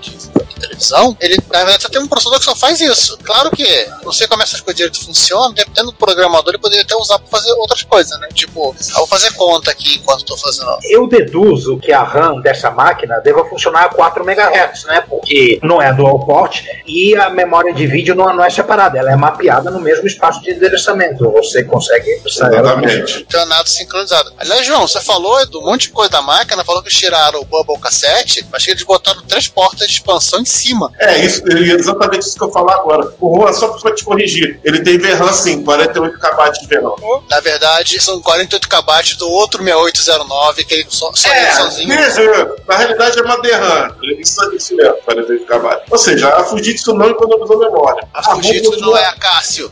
[0.00, 0.18] de
[0.78, 3.18] televisão, ele, na verdade, só tem um processador que só faz isso.
[3.22, 6.94] Claro que, não sei como essas coisas direito funcionam, dependendo do programador, ele poderia até
[6.96, 8.28] usar pra fazer outras coisas, né?
[8.32, 10.78] Tipo, eu vou fazer conta aqui enquanto tô fazendo.
[10.84, 15.04] Eu deduzo que a RAM dessa máquina deva funcionar a 4 MHz, né?
[15.08, 19.10] Porque não é dual port e a memória de vídeo não, não é separada, ela
[19.10, 21.30] é mapeada no mesmo espaço de endereçamento.
[21.32, 23.20] Você consegue Exatamente.
[23.20, 24.32] Não tem nada sincronizado.
[24.38, 27.78] Aliás, João, você falou do monte de coisa da máquina, falou que tiraram o Bubble
[27.78, 30.67] Cassette, mas que eles botaram três portas de expansão em cima.
[30.98, 33.12] É, isso, é exatamente isso que eu falar agora.
[33.20, 36.92] O Juan, só pra te corrigir, ele tem VRAM sim, 48 KB de VRAM.
[37.30, 41.88] Na verdade, são 48 KB do outro 6809, que ele só, só ele É, sozinho.
[41.88, 43.94] veja, na realidade é uma DRAM.
[44.18, 45.80] Isso, isso mesmo, 48 KB.
[45.90, 48.06] Ou seja, a Fujitsu não economizou memória.
[48.14, 49.70] A Fujitsu não é a Cássio.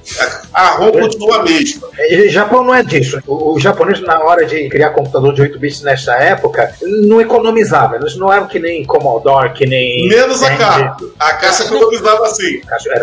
[0.53, 1.89] A ROM continua a mesma.
[1.99, 3.19] É, Japão não é disso.
[3.27, 7.97] O, o japonês, na hora de criar computador de 8 bits nessa época, não economizava.
[7.97, 10.09] Eles não eram que nem Commodore, que nem.
[10.09, 10.86] Menos a Tandy.
[11.19, 12.61] A Cássio economizava assim.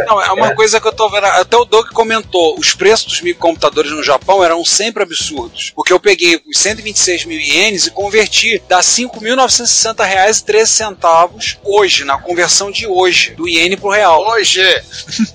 [0.07, 1.25] Não, é uma era- coisa que eu tô vendo.
[1.25, 5.71] Até o Doug comentou: os preços dos microcomputadores no Japão eram sempre absurdos.
[5.75, 11.57] Porque eu peguei os 126 mil ienes e converti, dá 5.960 reais e 13 centavos
[11.63, 14.25] hoje, na conversão de hoje, do iene pro real.
[14.27, 14.61] Hoje,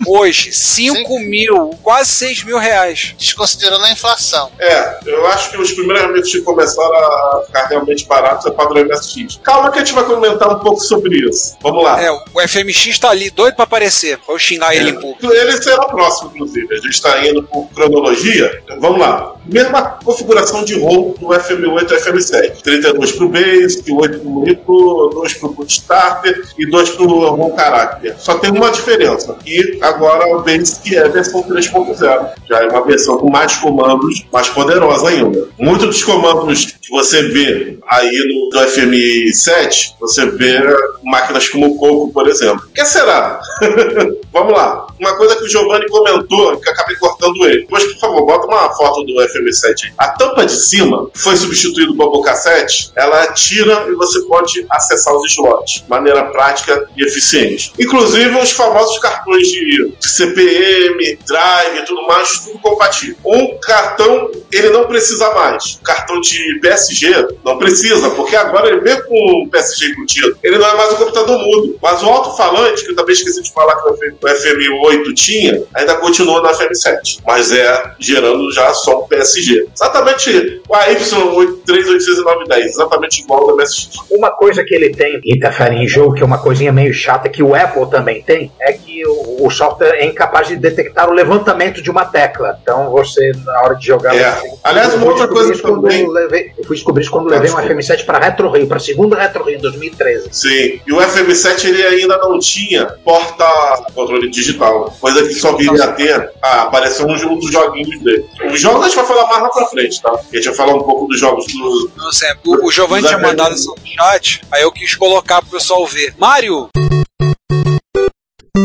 [0.07, 3.15] Hoje, 5 mil, quase 6 mil reais.
[3.19, 4.51] desconsiderando a inflação.
[4.59, 8.85] É, eu acho que os primeiros amigos que começaram a ficar realmente baratos é padrão
[8.85, 9.41] MSX.
[9.43, 11.57] Calma que a gente vai comentar um pouco sobre isso.
[11.61, 12.01] Vamos lá.
[12.03, 14.19] É, o FMX tá ali, doido pra aparecer.
[14.29, 15.33] Eu xingar ele em público.
[15.33, 16.73] Ele será próximo, inclusive.
[16.73, 18.61] A gente está indo por cronologia.
[18.65, 19.35] Então, vamos lá.
[19.49, 22.63] Mesma configuração de ROM do FM8 e FM7.
[22.63, 27.03] 32 para o Basic, 8 para o Micro, 2 para o Starter e 2 para
[27.05, 28.15] o ROM Character.
[28.19, 29.37] Só tem uma diferença.
[29.47, 32.29] E agora o Basic é a versão 3.0.
[32.49, 35.49] Já é uma versão com mais comandos, mais poderosa ainda.
[35.59, 40.59] Muitos dos comandos que você vê aí no do FM7, você vê
[41.05, 42.65] máquinas como o Coco, por exemplo.
[42.67, 43.41] O que será?
[44.33, 44.87] Vamos lá.
[45.01, 47.67] Uma coisa que o Giovanni comentou, que acabei cortando ele.
[47.71, 49.93] Mas, por favor, bota uma foto do FM7 aí.
[49.99, 52.91] A tampa de cima foi substituído pelo Bubble Cassette.
[52.97, 55.85] Ela tira e você pode acessar os slots.
[55.89, 57.73] Maneira prática e eficiente.
[57.79, 63.17] Inclusive os famosos cartões de, de CPM, Drive e tudo mais, tudo compatível.
[63.25, 65.75] Um cartão, ele não precisa mais.
[65.75, 70.37] O cartão de PSG não precisa, porque agora ele vem com o PSG embutido.
[70.43, 71.79] Ele não é mais um computador mudo.
[71.81, 76.43] Mas o alto-falante, que eu também esqueci de falar que o FM8 tinha, ainda continua
[76.43, 77.21] na FM7.
[77.27, 79.67] Mas é gerando já só o PSG.
[79.75, 83.91] Exatamente o AY380910, exatamente igual ao da MSX.
[84.11, 87.29] Uma coisa que ele tem que interfere em jogo, que é uma coisinha meio chata,
[87.29, 91.13] que o Apple também tem, é que o, o software é incapaz de detectar o
[91.13, 92.59] levantamento de uma tecla.
[92.63, 94.15] Então você, na hora de jogar.
[94.17, 94.31] É.
[94.33, 97.51] você- Aliás, uma outra coisa quando também- eu levei- Eu fui descobrir isso quando levei
[97.51, 100.29] um FM7 para Retro Rio, para segunda Retro Rio em 2013.
[100.33, 105.93] Sim, e o FM7 ele ainda não tinha porta-controle digital, coisa que só viria a
[105.93, 106.31] ter.
[106.43, 108.25] Ah, apareceu um jogo dos joguinhos dele.
[108.53, 110.11] Os jogos a gente vai falar mais lá pra frente, tá?
[110.11, 111.91] A gente vai falar um pouco dos jogos do.
[111.97, 115.51] Não sei, o, o Giovanni tinha mandado isso no chat, aí eu quis colocar pro
[115.51, 116.15] pessoal ver.
[116.19, 116.69] Mario!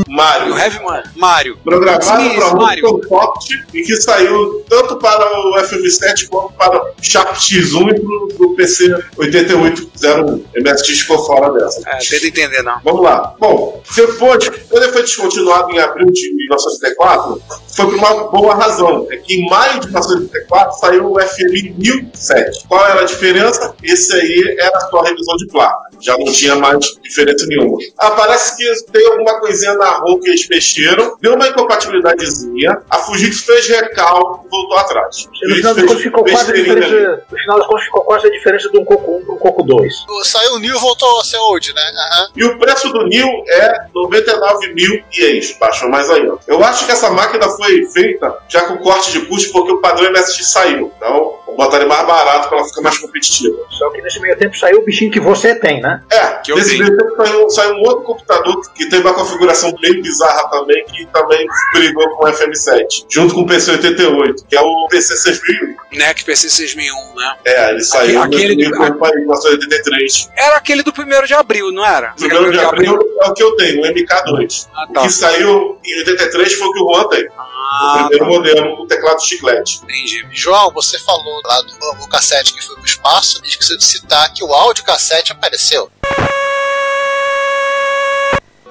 [0.08, 0.54] Mario.
[0.54, 1.04] O Heavy Man.
[1.16, 1.58] Mario.
[1.64, 3.02] Programado Sim, para Mario.
[3.08, 8.28] forte e que saiu tanto para o FM7 quanto para o Sharp X1 e pro,
[8.36, 10.46] pro PC 8801.
[10.62, 11.82] MSX ficou fora dessa.
[11.88, 12.80] É, tenta entender, não.
[12.84, 13.36] Vamos lá.
[13.40, 17.42] Bom, depois, quando ele foi descontinuado em abril de 1984,
[17.76, 19.08] foi por uma boa razão.
[19.12, 22.68] É que em maio de 1984 saiu o FM 1007.
[22.68, 23.74] Qual era a diferença?
[23.84, 25.90] Esse aí era a sua revisão de placa.
[26.00, 27.78] Já não tinha mais diferença nenhuma.
[27.98, 32.98] Ah, parece que tem alguma coisinha na ROM que eles mexeram, deu uma incompatibilidadezinha, a
[33.00, 35.28] Fujitsu fez recalque e voltou atrás.
[35.44, 37.24] No final das contas ficou quase a diferença.
[37.32, 39.64] No final das contas ficou quase a diferença de um Coco 1 para um Coco
[39.64, 39.94] 2.
[40.24, 41.82] Saiu o New e voltou a ser old, né?
[41.82, 42.28] Aham.
[42.36, 45.56] E o preço do New é 99 mil ienes.
[45.60, 46.38] Baixou mais ainda.
[46.48, 50.12] Eu acho que essa máquina foi feita já com corte de custo porque o padrão
[50.12, 50.92] MSX saiu.
[50.98, 53.58] Então, vou botar ele mais barato para ela ficar mais competitiva.
[53.70, 56.02] Só que nesse meio tempo saiu o bichinho que você tem, né?
[56.12, 56.86] É, Que eu nesse tenho.
[56.86, 61.06] meio tempo saiu, saiu um outro computador que teve uma configuração bem bizarra também, que
[61.08, 65.76] também brigou com o FM7, junto com o PC88, que é o PC 6001.
[65.98, 67.36] NEC PC 6001, né?
[67.46, 70.30] É, ele saiu aquele no do- foi para 1983.
[70.36, 72.12] Era aquele do primeiro de abril, não era?
[72.14, 74.68] O primeiro de abril é o que eu tenho, o MK2.
[74.74, 75.02] Ah, O tá.
[75.04, 77.28] que saiu em 83 foi o que o Juan tem.
[77.28, 77.32] o
[77.76, 78.32] Ah, primeiro tá.
[78.32, 79.80] modelo com teclado chiclete.
[79.84, 80.26] Entendi.
[80.32, 84.32] João, você falou lá do o cassete que foi pro espaço, diz que você citar
[84.34, 85.90] que o áudio cassete apareceu.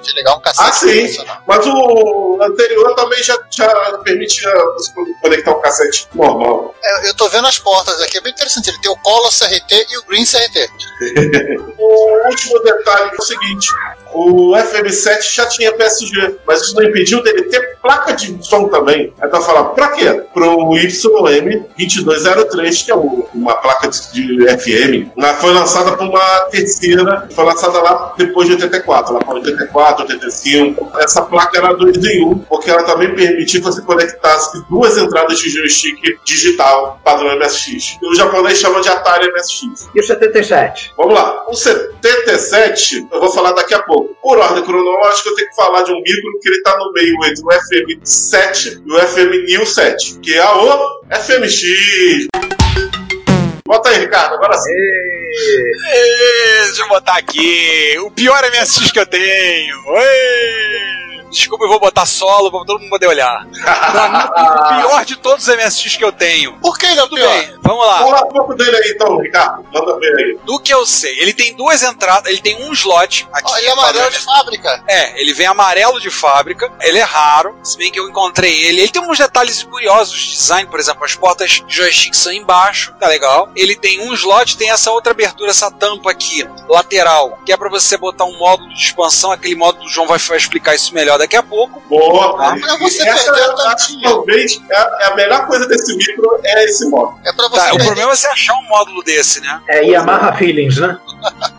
[0.03, 0.69] De legal um cassete.
[0.69, 1.25] Ah, sim.
[1.47, 3.67] Mas o anterior também já, já
[4.03, 4.91] permitia você
[5.21, 6.73] conectar um cassete normal.
[6.83, 8.69] É, eu tô vendo as portas aqui, é bem interessante.
[8.69, 10.69] Ele tem o Color CRT e o Green CRT.
[11.85, 13.67] O último detalhe é o seguinte:
[14.13, 19.13] o FM7 já tinha PSG, mas isso não impediu dele ter placa de som também.
[19.21, 20.23] Aí tu vai falar, pra quê?
[20.33, 20.57] Pro
[21.77, 27.27] YM2203, que é o- uma placa de, de FM, ela foi lançada por uma terceira,
[27.33, 30.91] foi lançada lá depois de 84, lá para 84, 85.
[30.99, 35.39] Essa placa era 2 em 1, porque ela também permitia que você conectasse duas entradas
[35.39, 37.97] de joystick digital padrão MSX.
[38.01, 39.89] E o japonês chama de Atari MSX.
[39.93, 40.93] E o 77?
[40.97, 41.45] Vamos lá.
[41.47, 44.15] O 77, eu vou falar daqui a pouco.
[44.21, 47.15] Por ordem cronológica, eu tenho que falar de um micro que ele tá no meio
[47.25, 52.27] entre o FM7 e o FM New 7, que é o FMX.
[53.65, 54.71] Bota aí, Ricardo, agora sim.
[54.71, 57.97] Ê, Deixa eu botar aqui.
[57.99, 59.75] O pior MSX que eu tenho.
[59.97, 61.02] Ê,
[61.33, 63.45] Desculpa, eu vou botar solo pra todo mundo poder olhar.
[63.63, 66.53] Pra mim, o pior de todos os MSX que eu tenho.
[66.59, 67.31] Por que ele é o Tudo pior?
[67.31, 67.97] bem, vamos lá.
[67.99, 69.65] Vamos lá um pouco dele aí então, Ricardo.
[69.73, 70.37] Manda ver aí.
[70.43, 73.51] Do que eu sei, ele tem duas entradas, ele tem um slot aqui.
[73.51, 74.83] Ó, ele é amarelo de fábrica.
[74.87, 78.81] É, ele vem amarelo de fábrica, ele é raro, se bem que eu encontrei ele.
[78.81, 82.93] Ele tem uns detalhes curiosos de design, por exemplo, as portas de joystick são embaixo,
[82.99, 83.49] tá legal.
[83.55, 87.69] Ele tem um slot, tem essa outra abertura, essa tampa aqui, lateral, que é pra
[87.69, 91.17] você botar um módulo de expansão, aquele módulo, o João vai, vai explicar isso melhor
[91.23, 91.81] daqui a pouco.
[91.87, 92.35] Boa.
[92.49, 95.67] Ah, mas você essa perdeu é, acho que talvez é a, é a melhor coisa
[95.67, 97.17] desse micro é esse modo.
[97.25, 97.85] É pra você Tá, o perder.
[97.85, 99.61] problema é você achar um módulo desse, né?
[99.69, 100.97] É Yamaha Feelings, né?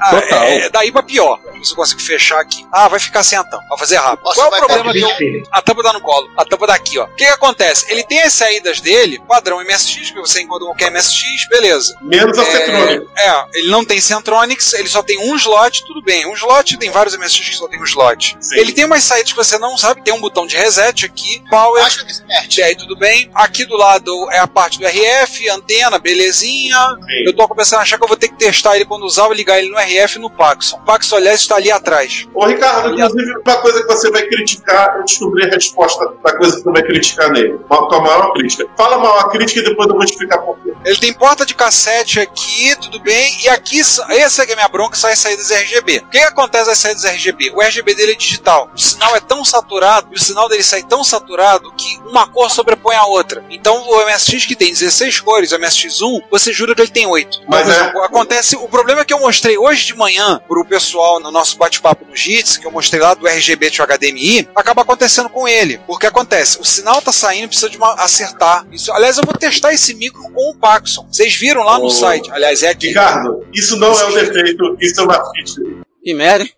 [0.00, 0.42] Ah, Total.
[0.44, 1.38] é, daí pra pior.
[1.62, 2.66] Se eu consigo fechar aqui.
[2.70, 3.64] Ah, vai ficar sem a tampa.
[3.68, 4.24] Vou fazer rápido.
[4.24, 5.42] Nossa, Qual é o vai problema que eu.
[5.50, 6.30] A tampa tá no colo.
[6.36, 7.04] A tampa daqui, ó.
[7.04, 7.86] O que, que acontece?
[7.90, 11.96] Ele tem as saídas dele, padrão MSX, que você encontra qualquer MSX, beleza.
[12.02, 13.06] Menos a Centronic.
[13.16, 16.26] É, é, ele não tem Centronics, ele só tem um slot, tudo bem.
[16.26, 18.36] Um slot, tem vários MSX que só tem um slot.
[18.40, 18.58] Sim.
[18.58, 21.82] Ele tem umas saídas que você não sabe, tem um botão de reset aqui, power,
[21.84, 22.58] Acho que expert.
[22.58, 23.30] e aí tudo bem.
[23.34, 26.76] Aqui do lado é a parte do RF, antena, belezinha.
[27.00, 27.24] Sim.
[27.26, 29.34] Eu tô começando a achar que eu vou ter que testar ele quando usar, e
[29.34, 30.78] ligar ele no RF e no Paxson.
[30.80, 32.26] Paxson, aliás, está ali atrás.
[32.34, 36.56] Ô, Ricardo, inclusive, uma coisa que você vai criticar, eu descobri a resposta da coisa
[36.56, 37.58] que você vai criticar nele.
[37.68, 38.66] Uma, tua maior crítica.
[38.76, 40.72] Fala a maior crítica e depois eu vou explicar por quê.
[40.84, 43.42] Ele tem porta de cassete aqui, tudo bem.
[43.42, 45.98] E aqui, essa aqui é a minha bronca, sai saídas RGB.
[45.98, 47.50] O que, que acontece nas saídas RGB?
[47.54, 48.70] O RGB dele é digital.
[48.74, 52.50] O sinal é tão saturado, e o sinal dele sai tão saturado que uma cor
[52.50, 53.44] sobrepõe a outra.
[53.50, 57.40] Então o MSX que tem 16 cores, o MSX1, você jura que ele tem 8.
[57.42, 58.56] Então, Mas por é- acontece.
[58.56, 62.16] O problema é que eu mostrei hoje de manhã pro pessoal no nosso bate-papo no
[62.16, 65.78] JITS, que eu mostrei lá do RGB to HDMI, acaba acontecendo com ele.
[65.86, 68.66] Porque acontece, o sinal tá saindo, precisa de uma, acertar.
[68.72, 71.06] Isso, aliás, eu vou testar esse micro com o Paxson.
[71.10, 72.30] Vocês viram lá no site.
[72.32, 72.88] Aliás, é aqui.
[72.88, 75.84] Ricardo, isso não é um defeito, isso é uma feature.
[76.02, 76.52] Que merda, hein?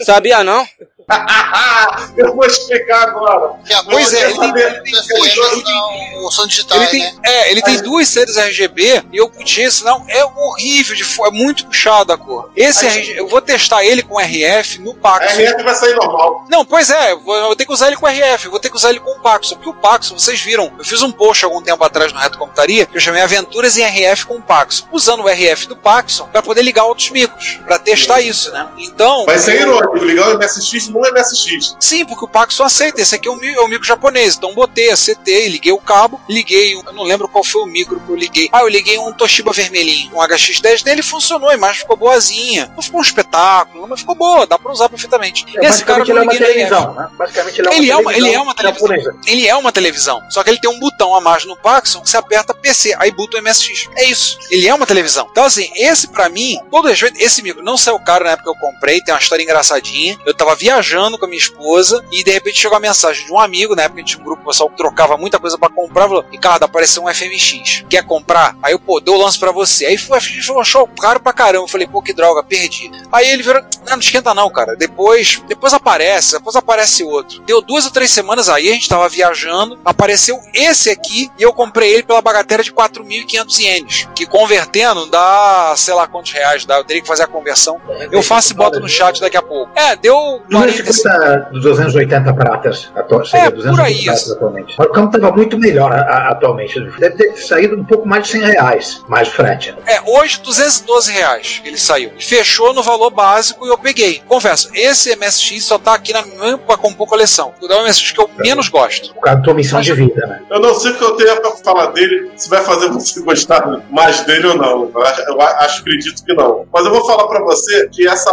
[0.00, 0.66] Sabia não?
[2.16, 3.54] eu vou explicar agora.
[3.74, 7.00] A Pois é, ele tem- ele duas- é FM não, o som digital, Ele tem,
[7.00, 7.12] né?
[7.24, 11.66] é, ele tem duas séries RGB e eu puxei, senão é horrível, de, é muito
[11.66, 12.50] puxado a cor.
[12.56, 15.40] Esse RG, eu vou testar ele com RF no A Paxson.
[15.40, 16.44] RF vai sair normal.
[16.48, 18.60] Não, pois é, eu vou, eu vou ter que usar ele com RF, eu vou
[18.60, 21.10] ter que usar ele com o Paxson, porque o Paxson, vocês viram, eu fiz um
[21.12, 24.42] post algum tempo atrás no Reto Computaria, que eu chamei Aventuras em RF com o
[24.42, 28.68] Paxson, usando o RF do Paxson para poder ligar outros micros, para testar isso, né?
[28.78, 31.76] Então, Vai ser irônico, ligar o MSX no MSX.
[31.80, 33.00] Sim, porque o Paxson aceita.
[33.00, 34.36] Esse aqui é um, mi- é um micro japonês.
[34.36, 36.76] Então botei a CT, liguei o cabo, liguei.
[36.76, 38.48] um- Eu não lembro qual foi o micro que eu liguei.
[38.52, 42.70] Ah, eu liguei um Toshiba vermelhinho, um HX10 dele funcionou, a imagem ficou boazinha.
[42.74, 45.44] Não ficou um espetáculo, mas ficou boa, dá pra usar perfeitamente.
[45.56, 46.54] É, Esse cara eu é não uma liguei na IF.
[46.68, 47.08] televisão, né?
[47.16, 48.88] Basicamente ele é uma Ele é uma, televisão ele é uma televisão.
[48.88, 49.16] japonesa.
[49.26, 50.22] Ele é uma televisão.
[50.30, 53.10] Só que ele tem um botão a mais no Paxson que você aperta PC, aí
[53.10, 53.88] buta o MSX.
[53.96, 54.38] É isso.
[54.50, 55.26] Ele é uma televisão.
[55.30, 58.56] Então, assim, esse pra mim, todo respeito, esse micro não saiu caro na época que
[58.56, 60.18] eu comprei, tem uma história engraçadinha.
[60.26, 60.81] Eu tava viajando
[61.18, 64.00] com a minha esposa e de repente chegou a mensagem de um amigo, na época
[64.00, 67.04] a gente tinha um grupo, pessoal que trocava muita coisa pra comprar, falou: Ricardo, apareceu
[67.04, 67.84] um FMX.
[67.88, 68.56] Quer comprar?
[68.62, 69.86] Aí eu, pô, deu o lance pra você.
[69.86, 71.64] Aí o FMX achou caro pra caramba.
[71.64, 72.90] Eu falei, pô, que droga, perdi.
[73.10, 74.76] Aí ele virou, não, não esquenta não, cara.
[74.76, 77.40] Depois, depois aparece, depois aparece outro.
[77.42, 81.52] Deu duas ou três semanas aí, a gente tava viajando, apareceu esse aqui e eu
[81.52, 86.76] comprei ele pela bagatela de 4.500 ienes, que convertendo dá, sei lá quantos reais dá.
[86.76, 87.80] Eu teria que fazer a conversão.
[88.10, 89.70] Eu faço e boto no chat daqui a pouco.
[89.74, 94.32] É, deu 45 250, 280 pratas atual, seria É, 250 por aí, pratas isso.
[94.34, 94.74] atualmente.
[94.78, 96.80] Mas o câmbio estava muito melhor a- a- atualmente.
[96.98, 99.74] Deve ter saído um pouco mais de 100 reais, mais frete.
[99.86, 102.10] É, hoje 212 reais ele saiu.
[102.18, 104.22] Fechou no valor básico e eu peguei.
[104.26, 107.52] Confesso, esse MSX só tá aqui na minha pra compor coleção.
[107.60, 109.12] O da MSX que eu menos gosto.
[109.14, 110.40] Por causa da tua missão de vida, né?
[110.50, 113.66] Eu não sei o que eu tenho pra falar dele, se vai fazer você gostar
[113.90, 114.90] mais dele ou não.
[114.94, 115.02] Eu
[115.40, 116.64] acho, acredito que não.
[116.72, 118.30] Mas eu vou falar pra você que essa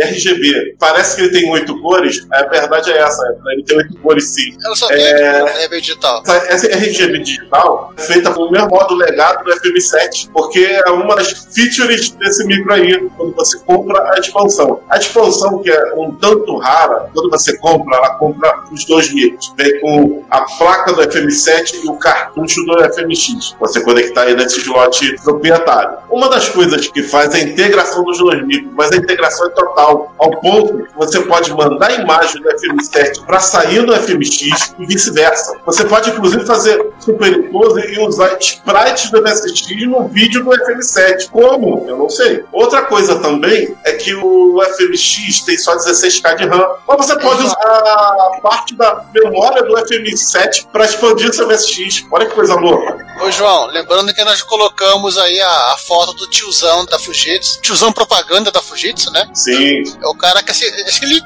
[0.00, 3.22] RGB, parece que ele tem oito cores, a verdade é essa,
[3.52, 4.56] ele tem oito cores sim.
[4.64, 5.42] Eu só tenho É.
[5.42, 6.22] RGB digital.
[6.26, 11.16] Essa, RGB digital é feita com o mesmo modo legado do FM7, porque é uma
[11.16, 14.80] das features desse micro aí, quando você compra a expansão.
[14.88, 19.52] A expansão, que é um tanto rara, quando você compra, ela compra os dois micros.
[19.56, 23.56] Vem com a placa do FM7 e o cartucho do FMX.
[23.58, 25.98] Você conectar aí nesse slot proprietário.
[26.10, 29.50] Uma das coisas que faz é a integração dos dois micros, mas a integração é
[29.50, 34.74] total, ao ponto que você pode mandar a imagem do FM7 para sair do FMX
[34.78, 35.58] e vice-versa.
[35.64, 41.30] Você pode, inclusive, fazer superimpose e usar sprites do MSX no vídeo do FM7.
[41.30, 41.84] Como?
[41.88, 42.44] Eu não sei.
[42.52, 47.42] Outra coisa também é que o FMX tem só 16K de RAM, mas você pode
[47.42, 52.06] usar a parte da memória do FM7 para expandir seu MSX.
[52.10, 53.02] Olha que coisa louca.
[53.20, 57.92] Ô, João, lembrando que nós colocamos aí a, a foto do tiozão da Fujitsu, tiozão
[57.92, 59.28] propaganda da Fujitsu, né?
[59.34, 59.82] Sim.
[60.02, 60.66] É o cara que, assim,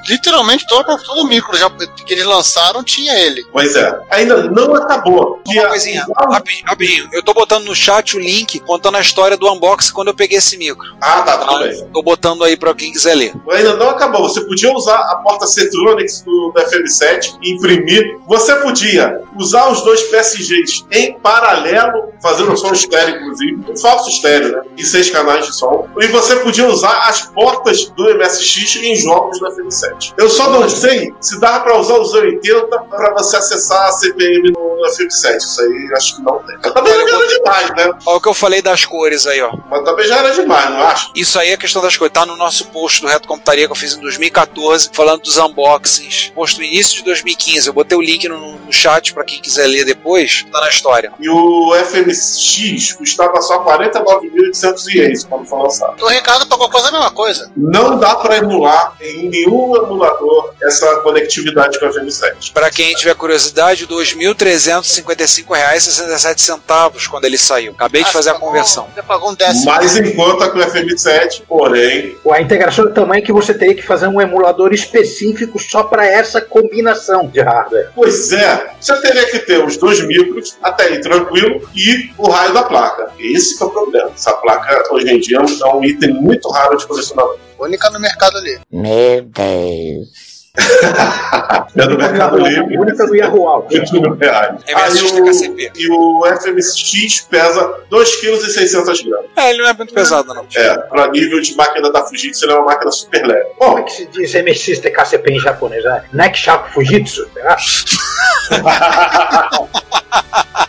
[0.08, 3.46] literalmente todo, todo o micro já, que eles lançaram tinha ele.
[3.52, 3.98] Pois é.
[4.10, 5.40] Ainda não acabou.
[5.46, 7.08] Que Uma coisinha, rapidinho, rapidinho.
[7.12, 10.38] Eu tô botando no chat o link contando a história do unboxing quando eu peguei
[10.38, 10.86] esse micro.
[11.00, 11.88] Ah, tá, tudo bem.
[11.92, 13.34] Tô botando aí pra quem quiser ler.
[13.50, 14.22] Ainda não acabou.
[14.22, 18.18] Você podia usar a porta Cetronics do, do FM7 e imprimir.
[18.26, 23.64] Você podia usar os dois PSGs em paralelo, fazendo um som estéreo, inclusive.
[23.68, 24.62] Um falso estéreo, né?
[24.76, 25.88] E seis canais de som.
[26.00, 30.14] E você podia usar as portas do MSX em jogos do FM7.
[30.18, 34.52] Eu só não sei se dava pra usar os 80 pra você acessar a CPM
[34.52, 35.40] no FM7.
[35.56, 36.58] Isso aí acho que não tem.
[36.58, 37.98] Também já era demais, né?
[38.04, 39.52] Olha o que eu falei das cores aí, ó.
[39.70, 41.10] Mas também já era demais, não acho?
[41.14, 42.12] Isso aí é questão das cores.
[42.12, 46.32] Tá no nosso post do Reto Computaria que eu fiz em 2014, falando dos unboxings.
[46.34, 47.68] Posto no início de 2015.
[47.68, 50.44] Eu botei o link no, no chat para quem quiser ler depois.
[50.52, 51.12] Tá na história.
[51.18, 56.02] E o FMX custava só 49.800 ienes quando foi lançado.
[56.02, 57.50] O recado pra qualquer coisa é a mesma coisa.
[57.56, 62.52] Não dá para emular em nenhum emulador essa conectividade com o FM7.
[62.52, 65.35] Para quem tiver curiosidade, 2.356.
[65.42, 67.72] R$5,67 quando ele saiu.
[67.72, 68.88] Acabei ah, de fazer a conversão.
[68.94, 69.66] Você pagou um décimo.
[69.66, 72.16] Mais em conta com o FB7, porém.
[72.30, 76.40] A integração é tamanho que você teria que fazer um emulador específico só para essa
[76.40, 77.90] combinação de hardware.
[77.94, 78.70] Pois é.
[78.80, 83.10] Você teria que ter os dois micros, até aí tranquilo, e o raio da placa.
[83.18, 84.10] Esse é o problema.
[84.14, 87.38] Essa placa, hoje em dia, é um item muito raro de colecionador.
[87.58, 88.58] Única no mercado ali.
[88.70, 90.35] Meu Deus.
[91.76, 92.78] É do Mercado Livre.
[92.78, 93.68] Única do Yahoo Auto.
[93.68, 94.54] 20 mil reais.
[94.66, 95.72] MSX Aí o- TKCP.
[95.76, 99.10] E o FMX pesa 2,6 kg.
[99.36, 100.46] É, ele não é muito pesado, não.
[100.56, 103.44] É, para nível de máquina da Fujitsu, ele é uma máquina super leve.
[103.58, 105.84] Como Bom, é que se diz MSX TKCP em japonês?
[105.84, 106.04] Né?
[106.14, 107.28] Nekshaku Fujitsu?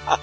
[0.07, 0.17] Ah,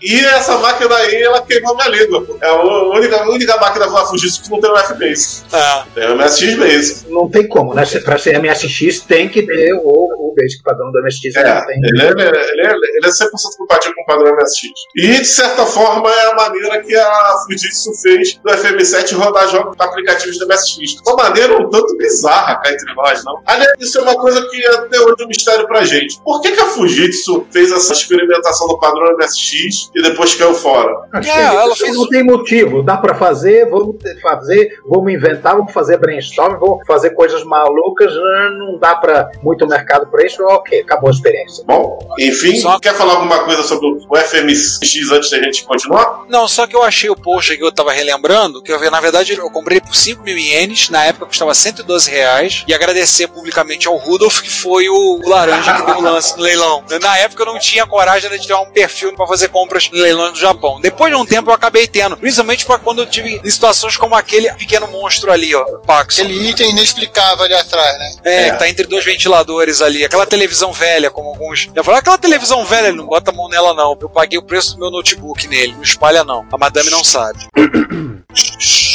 [0.00, 2.24] e essa máquina aí, ela queimou minha língua.
[2.24, 2.38] pô.
[2.40, 5.42] É a única, a única máquina da Fujitsu que não tem o F-Base.
[5.52, 5.82] É.
[5.94, 7.06] Tem o MSX Base.
[7.08, 7.84] não tem como, né?
[8.04, 11.34] Para ser MSX tem que ter o, o basic padrão do MSX.
[11.34, 11.80] É, não tem.
[11.82, 13.26] ele é, ele, é, ele, é, ele é 100%
[13.58, 14.72] compatível com o padrão MSX.
[14.94, 19.74] E, de certa forma, é a maneira que a Fujitsu fez do FM7 rodar jogos
[19.78, 21.00] aplicativos do MSX.
[21.06, 23.42] Uma maneira um tanto bizarra cá entre nós, não?
[23.46, 26.20] Aliás, isso é uma coisa que até hoje é um mistério pra gente.
[26.22, 30.92] Por que, que a Fujitsu fez essa experimentação do padrão MSX e depois caiu fora.
[31.12, 36.58] Acho que não tem motivo, dá pra fazer, vamos fazer, vamos inventar, vamos fazer brainstorm,
[36.58, 41.12] vamos fazer coisas malucas, eh, não dá pra muito mercado pra isso, ok, acabou a
[41.12, 41.64] experiência.
[41.66, 46.24] Bom, enfim, quer falar alguma coisa sobre o FMX antes da gente continuar?
[46.28, 49.36] Não, só que eu achei o post que eu tava relembrando, que eu, na verdade
[49.36, 53.96] eu comprei por 5 mil ienes, na época custava 112 reais, e agradecer publicamente ao
[53.96, 56.84] Rudolf, que foi o laranja que deu o lance no leilão.
[57.00, 60.32] Na época eu não tinha coragem de ter um perfil pra fazer compras no leilão
[60.32, 60.80] do Japão.
[60.80, 64.14] Depois de um tempo eu acabei tendo, principalmente pra quando eu tive em situações como
[64.14, 66.22] aquele pequeno monstro ali, ó, Paxson.
[66.22, 68.16] Aquele item inexplicável ali atrás, né?
[68.24, 71.68] É, que tá entre dois ventiladores ali, aquela televisão velha, como alguns.
[71.74, 73.96] Eu falei, aquela televisão velha, não bota a mão nela não.
[74.00, 76.46] Eu paguei o preço do meu notebook nele, não espalha não.
[76.52, 77.46] A madame não sabe.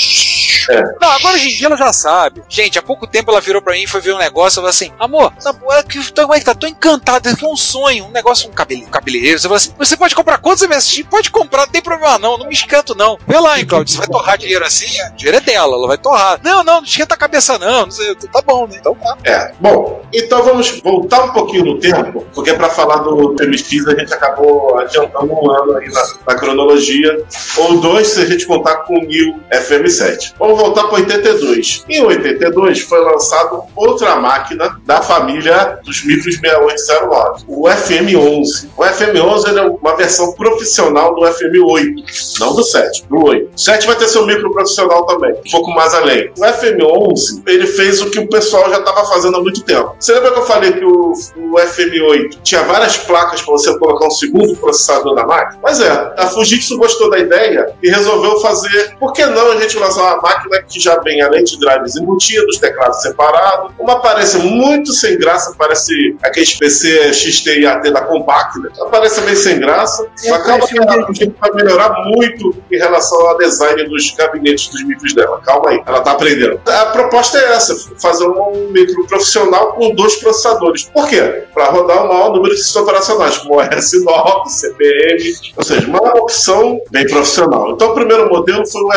[0.99, 2.41] Não, agora hoje em dia ela já sabe.
[2.49, 4.69] Gente, há pouco tempo ela virou pra mim e foi ver um negócio e falou
[4.69, 6.55] assim: Amor, na boa, que, como é que tá?
[6.55, 9.39] Tô encantado, aqui é um sonho, um negócio, um cabele, cabeleireiro.
[9.39, 11.03] Você falou assim: Você pode comprar quantos assistir?
[11.03, 13.17] Pode comprar, não tem problema não, não me esquento não.
[13.27, 14.99] Vê lá, hein, Claudio, você vai torrar dinheiro assim?
[14.99, 16.39] É, dinheiro é dela, ela vai torrar.
[16.43, 18.77] Não, não, não esquenta a cabeça não, não sei, tá bom, né?
[18.79, 19.17] Então tá.
[19.23, 23.99] É, bom, então vamos voltar um pouquinho no tempo, porque para falar do FMX a
[23.99, 27.23] gente acabou adiantando um ano aí na, na cronologia,
[27.57, 30.33] ou dois se a gente contar com o New FM7.
[30.37, 31.85] Vamos voltar para 82.
[31.89, 38.69] Em 82 foi lançado outra máquina da família dos micros 6809, o FM11.
[38.77, 43.51] O FM11 ele é uma versão profissional do FM8, não do 7, do 8.
[43.55, 46.31] O 7 vai ter seu micro profissional também, um pouco mais além.
[46.37, 49.95] O FM11 ele fez o que o pessoal já estava fazendo há muito tempo.
[49.99, 54.05] Você lembra que eu falei que o, o FM8 tinha várias placas para você colocar
[54.05, 55.59] um segundo processador na máquina?
[55.61, 58.95] Pois é, a Fujitsu gostou da ideia e resolveu fazer.
[58.99, 62.57] Por que não a gente lançar uma máquina que já vem além de drives embutidos,
[62.57, 68.59] teclado separado, uma aparência muito sem graça, parece aqueles PC XT e AT da Compaq,
[68.59, 68.69] né?
[68.81, 73.37] Aparece meio sem graça, mas calma que a Fujitsu vai melhorar muito em relação ao
[73.37, 75.41] design dos gabinetes dos micros dela.
[75.45, 76.59] Calma aí, ela tá aprendendo.
[76.65, 80.83] A proposta é essa: fazer um micro profissional com dois processadores.
[80.83, 81.43] Por quê?
[81.53, 86.79] Para rodar o maior número de sistemas operacionais, como S9, CPM, ou seja, uma opção
[86.89, 87.71] bem profissional.
[87.71, 88.91] Então, o primeiro modelo foi o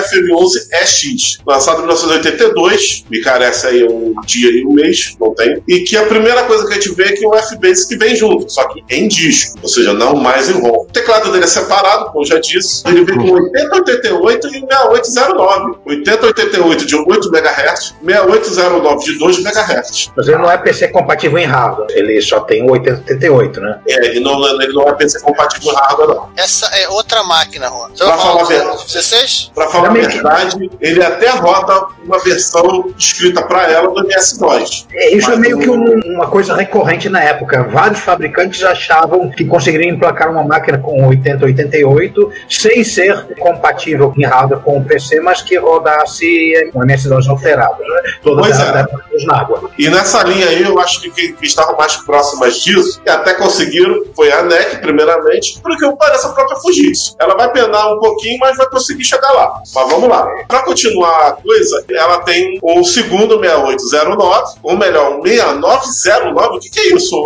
[1.35, 5.81] FM11EX, lançado em 1982, me carece aí um dia e um mês, não tem, e
[5.81, 8.69] que a primeira coisa que a gente vê é que o FBasic vem junto, só
[8.69, 10.83] que em disco, ou seja, não mais em ROM.
[10.83, 15.79] O teclado dele é separado, como eu já disse, ele vem com 8088 e 6809.
[15.87, 20.11] 8088 de 8 MHz, 6809 de 2 MHz.
[20.17, 23.81] Mas ele não é PC compatível em hardware, ele só tem o 8088, né?
[23.89, 26.31] É, ele não, ele não é PC compatível com hardware, não.
[26.37, 27.91] Essa é outra máquina, Juan.
[27.97, 28.77] Pra falar falar verdade.
[28.79, 29.51] do 16?
[29.55, 34.87] Pra falar a verdade, ele até roda uma versão escrita pra ela do MS-DOS.
[34.93, 37.65] É, Isso é meio que um- uma coisa recorrente na época.
[37.65, 44.61] Vários fabricantes achavam que conseguiriam emplacar uma máquina com 8088 sem ser compatível em hardware
[44.61, 47.79] com o PC, mas que rodasse com MS-DOS alterado.
[47.81, 48.13] Né?
[48.23, 49.25] Toda Pois a é.
[49.27, 49.71] Nágua.
[49.79, 53.35] E nessa linha aí, eu acho que quem que estavam mais próximas disso, e até
[53.35, 57.15] conseguiram, foi a NEC, primeiramente, porque parece a própria Fujitsu.
[57.19, 59.55] Ela vai penar um pouquinho, mas vai conseguir chegar lá.
[59.75, 60.27] Mas vamos lá.
[60.49, 66.57] Para continuar a coisa, ela tem o segundo 6809, ou melhor, um 6909.
[66.57, 67.17] O que, que é isso,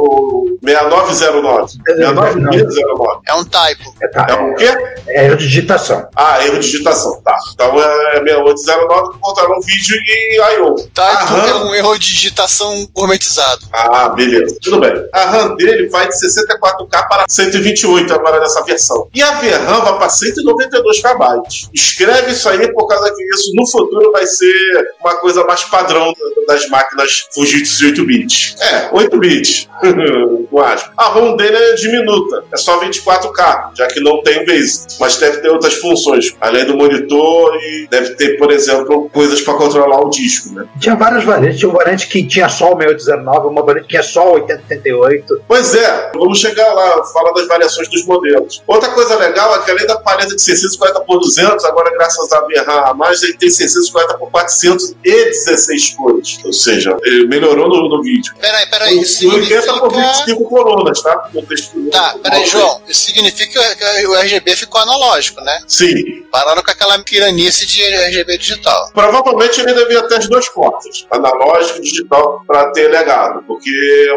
[0.63, 1.73] 6909?
[1.87, 3.21] 6909.
[3.27, 3.95] É um typo.
[4.03, 4.69] É, tá, É o quê?
[5.09, 6.07] é erro de digitação.
[6.15, 7.21] Ah, erro de digitação.
[7.23, 7.37] Tá.
[7.55, 10.75] Então é 6809 que botaram um vídeo e I.O.
[10.75, 11.47] Typo Aham.
[11.49, 13.67] é um erro de digitação gourmetizado.
[13.73, 14.57] Ah, beleza.
[14.63, 14.93] Tudo bem.
[15.13, 19.09] A RAM dele vai de 64K para 128 agora nessa versão.
[19.15, 21.69] E a VRAM vai para 192 KB.
[21.75, 26.13] Escreve isso aí por causa que isso no futuro vai ser uma coisa mais padrão
[26.47, 28.57] das máquinas Fujitsu de 8 bits.
[28.61, 29.69] É, 8 bits.
[30.61, 30.93] Aspas.
[30.97, 32.45] A ROM dele é diminuta.
[32.53, 34.95] É só 24K, já que não tem o Basic.
[35.01, 36.35] Mas deve ter outras funções.
[36.41, 40.67] Além do monitor e deve ter, por exemplo, coisas para controlar o disco, né?
[40.81, 41.59] Tinha várias variantes.
[41.59, 45.43] Tinha uma variante que tinha só o 6819, uma variante que tinha só o 8088.
[45.47, 48.63] Pois é, vamos chegar lá, falar das variações dos modelos.
[48.67, 52.41] Outra coisa legal é que além da paleta de 640 por 200, agora graças a
[52.43, 56.39] VRAM a mais, ele tem 640 por 416 cores.
[56.45, 58.35] Ou seja, ele melhorou no, no vídeo.
[58.41, 59.01] Peraí, peraí.
[59.01, 60.27] Isso E 80 por significa...
[60.27, 61.29] 25 colunas, tá?
[61.33, 62.83] No texto- Tá, peraí, João.
[62.89, 65.61] Isso significa que o RGB ficou analógico, né?
[65.67, 65.95] Sim.
[66.31, 68.91] Pararam com aquela piranice de RGB digital.
[68.93, 73.71] Provavelmente ele devia ter as duas portas, analógico e digital, para ter legado, porque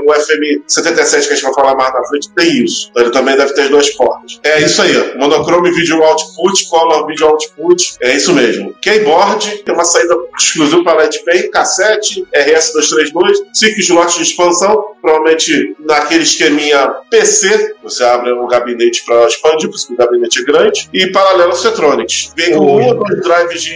[0.06, 2.88] o FM77 que a gente vai falar mais na frente tem isso.
[2.92, 4.40] Então ele também deve ter as duas portas.
[4.44, 8.74] É isso aí, monochrome video output, color video output, é isso mesmo.
[8.82, 10.16] Keyboard tem uma saída
[10.46, 18.04] exclusivo para Light Pen, cassete, RS232, 5 slots de expansão, provavelmente naquele esqueminha PC, você
[18.04, 22.32] abre um gabinete para expandir, porque o gabinete é grande, e paralelo Cetronics.
[22.36, 23.76] Vem com um ou dois drives de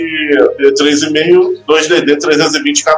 [0.73, 2.95] 3,5, 2DD 320 KB.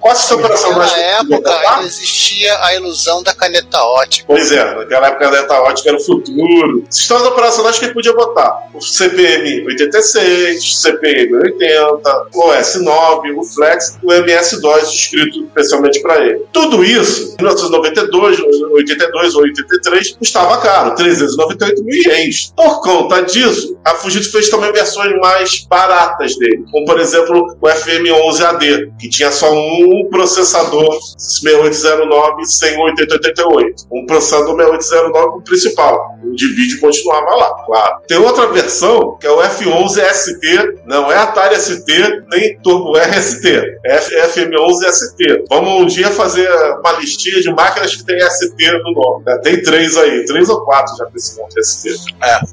[0.00, 4.24] Qual a sistema operacional Naquela época ainda existia a ilusão da caneta ótica.
[4.26, 6.84] Pois é, naquela época a caneta ótica era o futuro.
[6.90, 13.98] Sistemas operacionais que ele podia botar: o CPM 86, CPM 80, o OS9, o Flex,
[14.02, 16.42] o MS-DOS escrito especialmente para ele.
[16.52, 18.40] Tudo isso, em 1992,
[18.72, 22.52] 82 ou 83, custava caro, 398 mil ienes.
[22.56, 27.66] Por conta disso, a Fujitsu fez também versões mais baratas dele, como por exemplo o
[27.66, 33.84] FM11AD, que tinha só um processador 6809 sem 8088.
[33.90, 36.16] Um processador 6809 principal.
[36.24, 37.96] O de vídeo continuava lá, claro.
[38.06, 43.46] Tem outra versão que é o F11ST, não é Atari ST nem Turbo RST,
[43.84, 45.44] é FM11ST.
[45.48, 46.48] Vamos um dia fazer
[46.80, 49.24] uma listinha de máquinas que tem ST no nome.
[49.24, 49.38] né?
[49.42, 51.88] Tem três aí, três ou quatro já com esse nome de ST.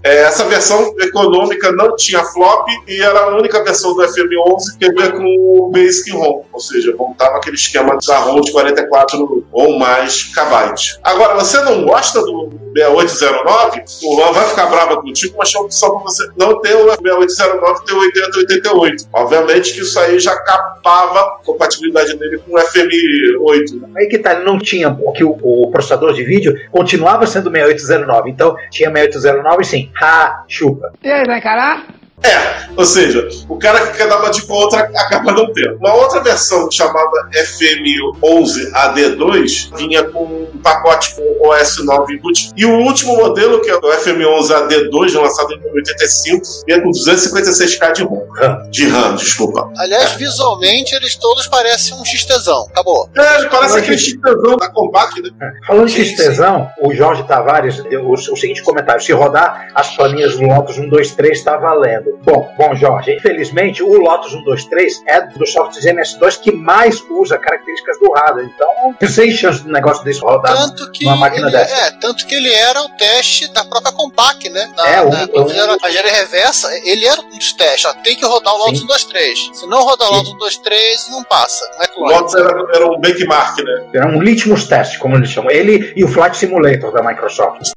[0.03, 4.91] É, essa versão econômica não tinha flop e era a única versão do FM11 que
[4.91, 9.77] veio com o Basic ROM, ou seja, voltava aquele esquema da ROM de 44 ou
[9.77, 10.99] mais kbytes.
[11.03, 13.83] Agora, você não gosta do 6809?
[14.03, 16.85] O Luan vai ficar bravo contigo, mas é uma opção para você não ter o
[16.85, 19.05] 6809 e ter o 8088.
[19.13, 23.81] Obviamente que isso aí já capava a compatibilidade dele com o FM8.
[23.81, 23.89] né?
[23.97, 28.29] Aí que tá, ele não tinha, porque o, o processador de vídeo continuava sendo 6809.
[28.29, 29.91] Então tinha 6809 sim.
[30.01, 30.93] Ha, chupa.
[31.03, 31.85] E aí, vai encarar?
[32.25, 35.75] É, ou seja, o cara que quer dar uma dica ou outra acaba não tendo.
[35.77, 42.51] Uma outra versão chamada FM11AD2 vinha com um pacote com OS 9 input.
[42.55, 48.03] E o último modelo, que é o FM11AD2, lançado em 1985, vinha com 256k de
[48.03, 48.23] ROM.
[48.71, 49.69] De RAM, desculpa.
[49.77, 52.65] Aliás, visualmente eles todos parecem um XTzão.
[52.69, 53.09] Acabou.
[53.15, 55.29] É, parece aquele XTzão da Compact, né?
[55.67, 60.37] Falando de extensão, o Jorge Tavares deu o, o seguinte comentário: se rodar as planilhas
[60.37, 62.12] do Lotus 1, 2, 3, está valendo.
[62.23, 67.01] Bom, bom, Jorge, infelizmente o Lotus 1, 2, 3 é dos softwares MS2 que mais
[67.09, 68.45] usa características do hardware.
[68.53, 71.75] Então, sem chance de um negócio desse rodar Tanto que numa máquina ele, dessa.
[71.87, 74.71] é, tanto que ele era o teste da própria Compact, né?
[74.75, 77.85] Da, É, um- da- quando um- fizeram a engenharia reversa, ele era um dos testes.
[77.85, 79.49] Ó, tem que rodar o Lotus 1, 2, 3.
[79.53, 81.65] Se não rodar o Lotus 1, 2, 3, não passa.
[81.75, 82.13] Não é O clone.
[82.13, 83.85] Lotus era, era um benchmark, né?
[83.93, 85.51] Era um litmus test, como eles chamam.
[85.51, 87.71] Ele e o Flight Simulator da Microsoft.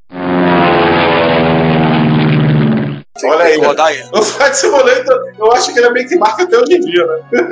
[3.25, 3.57] Olha aí.
[3.59, 4.09] rodar ele.
[4.13, 7.45] O Flight Simulator, eu acho que ele é benchmark até hoje em dia, né?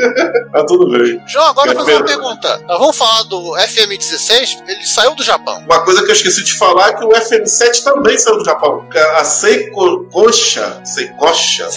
[0.53, 1.23] Mas tudo bem.
[1.27, 2.61] João, agora eu vou fazer uma pergunta.
[2.67, 5.59] Nós vamos falar do FM16, ele saiu do Japão.
[5.65, 8.87] Uma coisa que eu esqueci de falar é que o FM7 também saiu do Japão.
[9.17, 10.81] A Seiko coxa.
[10.85, 11.69] Sem coxa.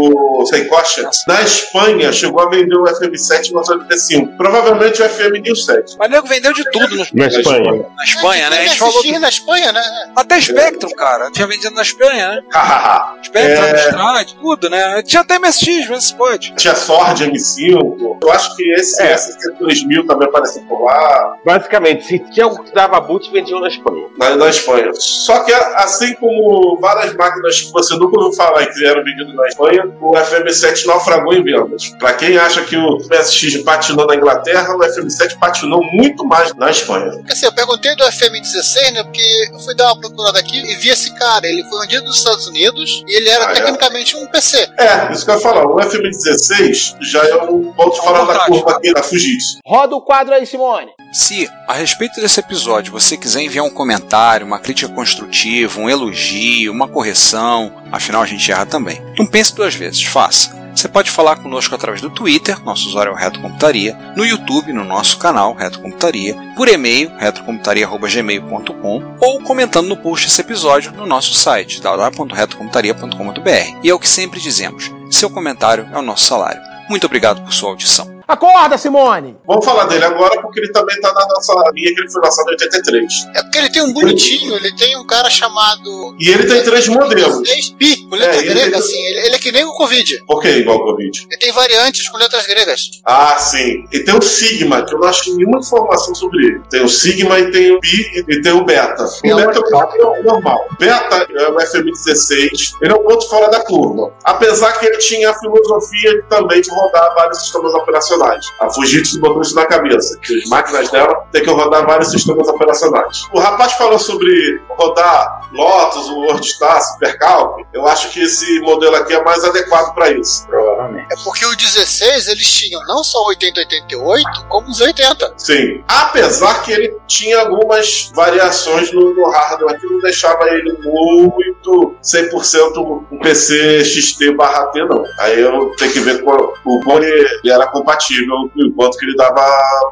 [0.00, 4.36] o Seikosha, na Espanha, chegou a vender o FM7 em 1985.
[4.36, 5.96] Provavelmente o FM New 7.
[5.98, 7.72] Mas o nego vendeu de tudo no- Na Espanha.
[7.96, 8.58] na Espanha, né?
[8.58, 9.02] A gente falou.
[9.18, 9.82] na Espanha, né?
[10.16, 11.30] Até Spectrum, cara.
[11.30, 12.42] Tinha vendido na Espanha, né?
[13.24, 13.70] Spectrum, É.
[13.70, 15.02] Amstrad, tudo, né?
[15.02, 16.54] Tinha até MSX, mas pode.
[16.56, 18.18] Tinha Ford M5.
[18.22, 19.14] Eu acho que esse É.
[19.14, 21.36] SC3000 também apareceu por lá.
[21.44, 24.06] Basicamente, se tinha algo que dava boot, vendiam na Espanha.
[24.18, 24.90] na, na Espanha.
[24.94, 29.34] Só que, assim como várias máquinas que você nunca ouviu falar e que eram vendidas
[29.34, 31.88] na Espanha, o FM7 naufragou em vendas.
[31.98, 36.70] Para quem acha que o PSX patinou na Inglaterra, o FM7 patinou muito mais na
[36.70, 37.12] Espanha.
[37.30, 39.02] Assim, eu perguntei do FM16, né?
[39.04, 41.46] Porque eu fui dar uma procurada aqui e vi esse cara.
[41.46, 42.57] Ele foi vendido nos Estados Unidos
[43.06, 43.54] e ele era Ah, é?
[43.54, 44.68] tecnicamente um PC.
[44.78, 45.64] É, isso que eu ia falar.
[45.66, 49.58] O FM16 já é um ponto fora da curva aqui da Fujitsu.
[49.66, 50.90] Roda o quadro aí, Simone.
[51.12, 56.72] Se, a respeito desse episódio, você quiser enviar um comentário, uma crítica construtiva, um elogio,
[56.72, 59.00] uma correção, afinal a gente erra também.
[59.18, 60.57] Não pense duas vezes, faça.
[60.78, 64.72] Você pode falar conosco através do Twitter, nosso usuário é o Reto Computaria, no YouTube,
[64.72, 71.04] no nosso canal Reto Computaria, por e-mail, retrocomputaria.gmail.com ou comentando no post desse episódio no
[71.04, 73.80] nosso site, www.retocomputaria.com.br.
[73.82, 76.62] E é o que sempre dizemos, seu comentário é o nosso salário.
[76.88, 78.17] Muito obrigado por sua audição.
[78.28, 79.38] Acorda, Simone!
[79.46, 82.46] Vamos falar dele agora porque ele também tá na nossa linha que ele foi lançado
[82.48, 83.04] em 83.
[83.34, 86.14] É porque ele tem um bonitinho, ele tem um cara chamado.
[86.20, 87.48] E ele tem três modelos.
[87.78, 89.06] Pi, com letras É, ele gregas, tem- assim.
[89.06, 90.24] Ele, ele é que nem o Covid.
[90.26, 91.26] Por que igual ao Covid?
[91.30, 92.90] Ele tem variantes com letras gregas.
[93.06, 93.86] Ah, sim.
[93.90, 96.60] E tem o Sigma, que eu não acho nenhuma informação sobre ele.
[96.68, 99.04] Tem o Sigma e tem o Pi e tem o Beta.
[99.04, 99.58] O Beta
[99.98, 100.68] é o normal.
[100.78, 104.12] Beta é o FM16, ele é um ponto fora da curva.
[104.22, 108.46] Apesar que ele tinha a filosofia também de rodar vários sistemas operacionais operacionais.
[108.60, 112.48] A Fujitsu botou isso na cabeça, que as máquinas dela têm que rodar vários sistemas
[112.48, 113.24] operacionais.
[113.32, 117.64] O rapaz falou sobre rodar Lotus, o WordStar, Supercalc.
[117.72, 120.46] Eu acho que esse modelo aqui é mais adequado para isso.
[120.46, 121.06] Provavelmente.
[121.12, 125.34] É porque o 16 eles tinham não só 80 88, como os 80.
[125.36, 125.82] Sim.
[125.88, 133.04] Apesar que ele tinha algumas variações no, no hardware que não deixava ele muito 100%
[133.10, 135.02] um PC XT barra T, não.
[135.18, 139.06] Aí eu tenho que ver qual, o quão ele era compatível e o quanto que
[139.06, 139.44] ele dava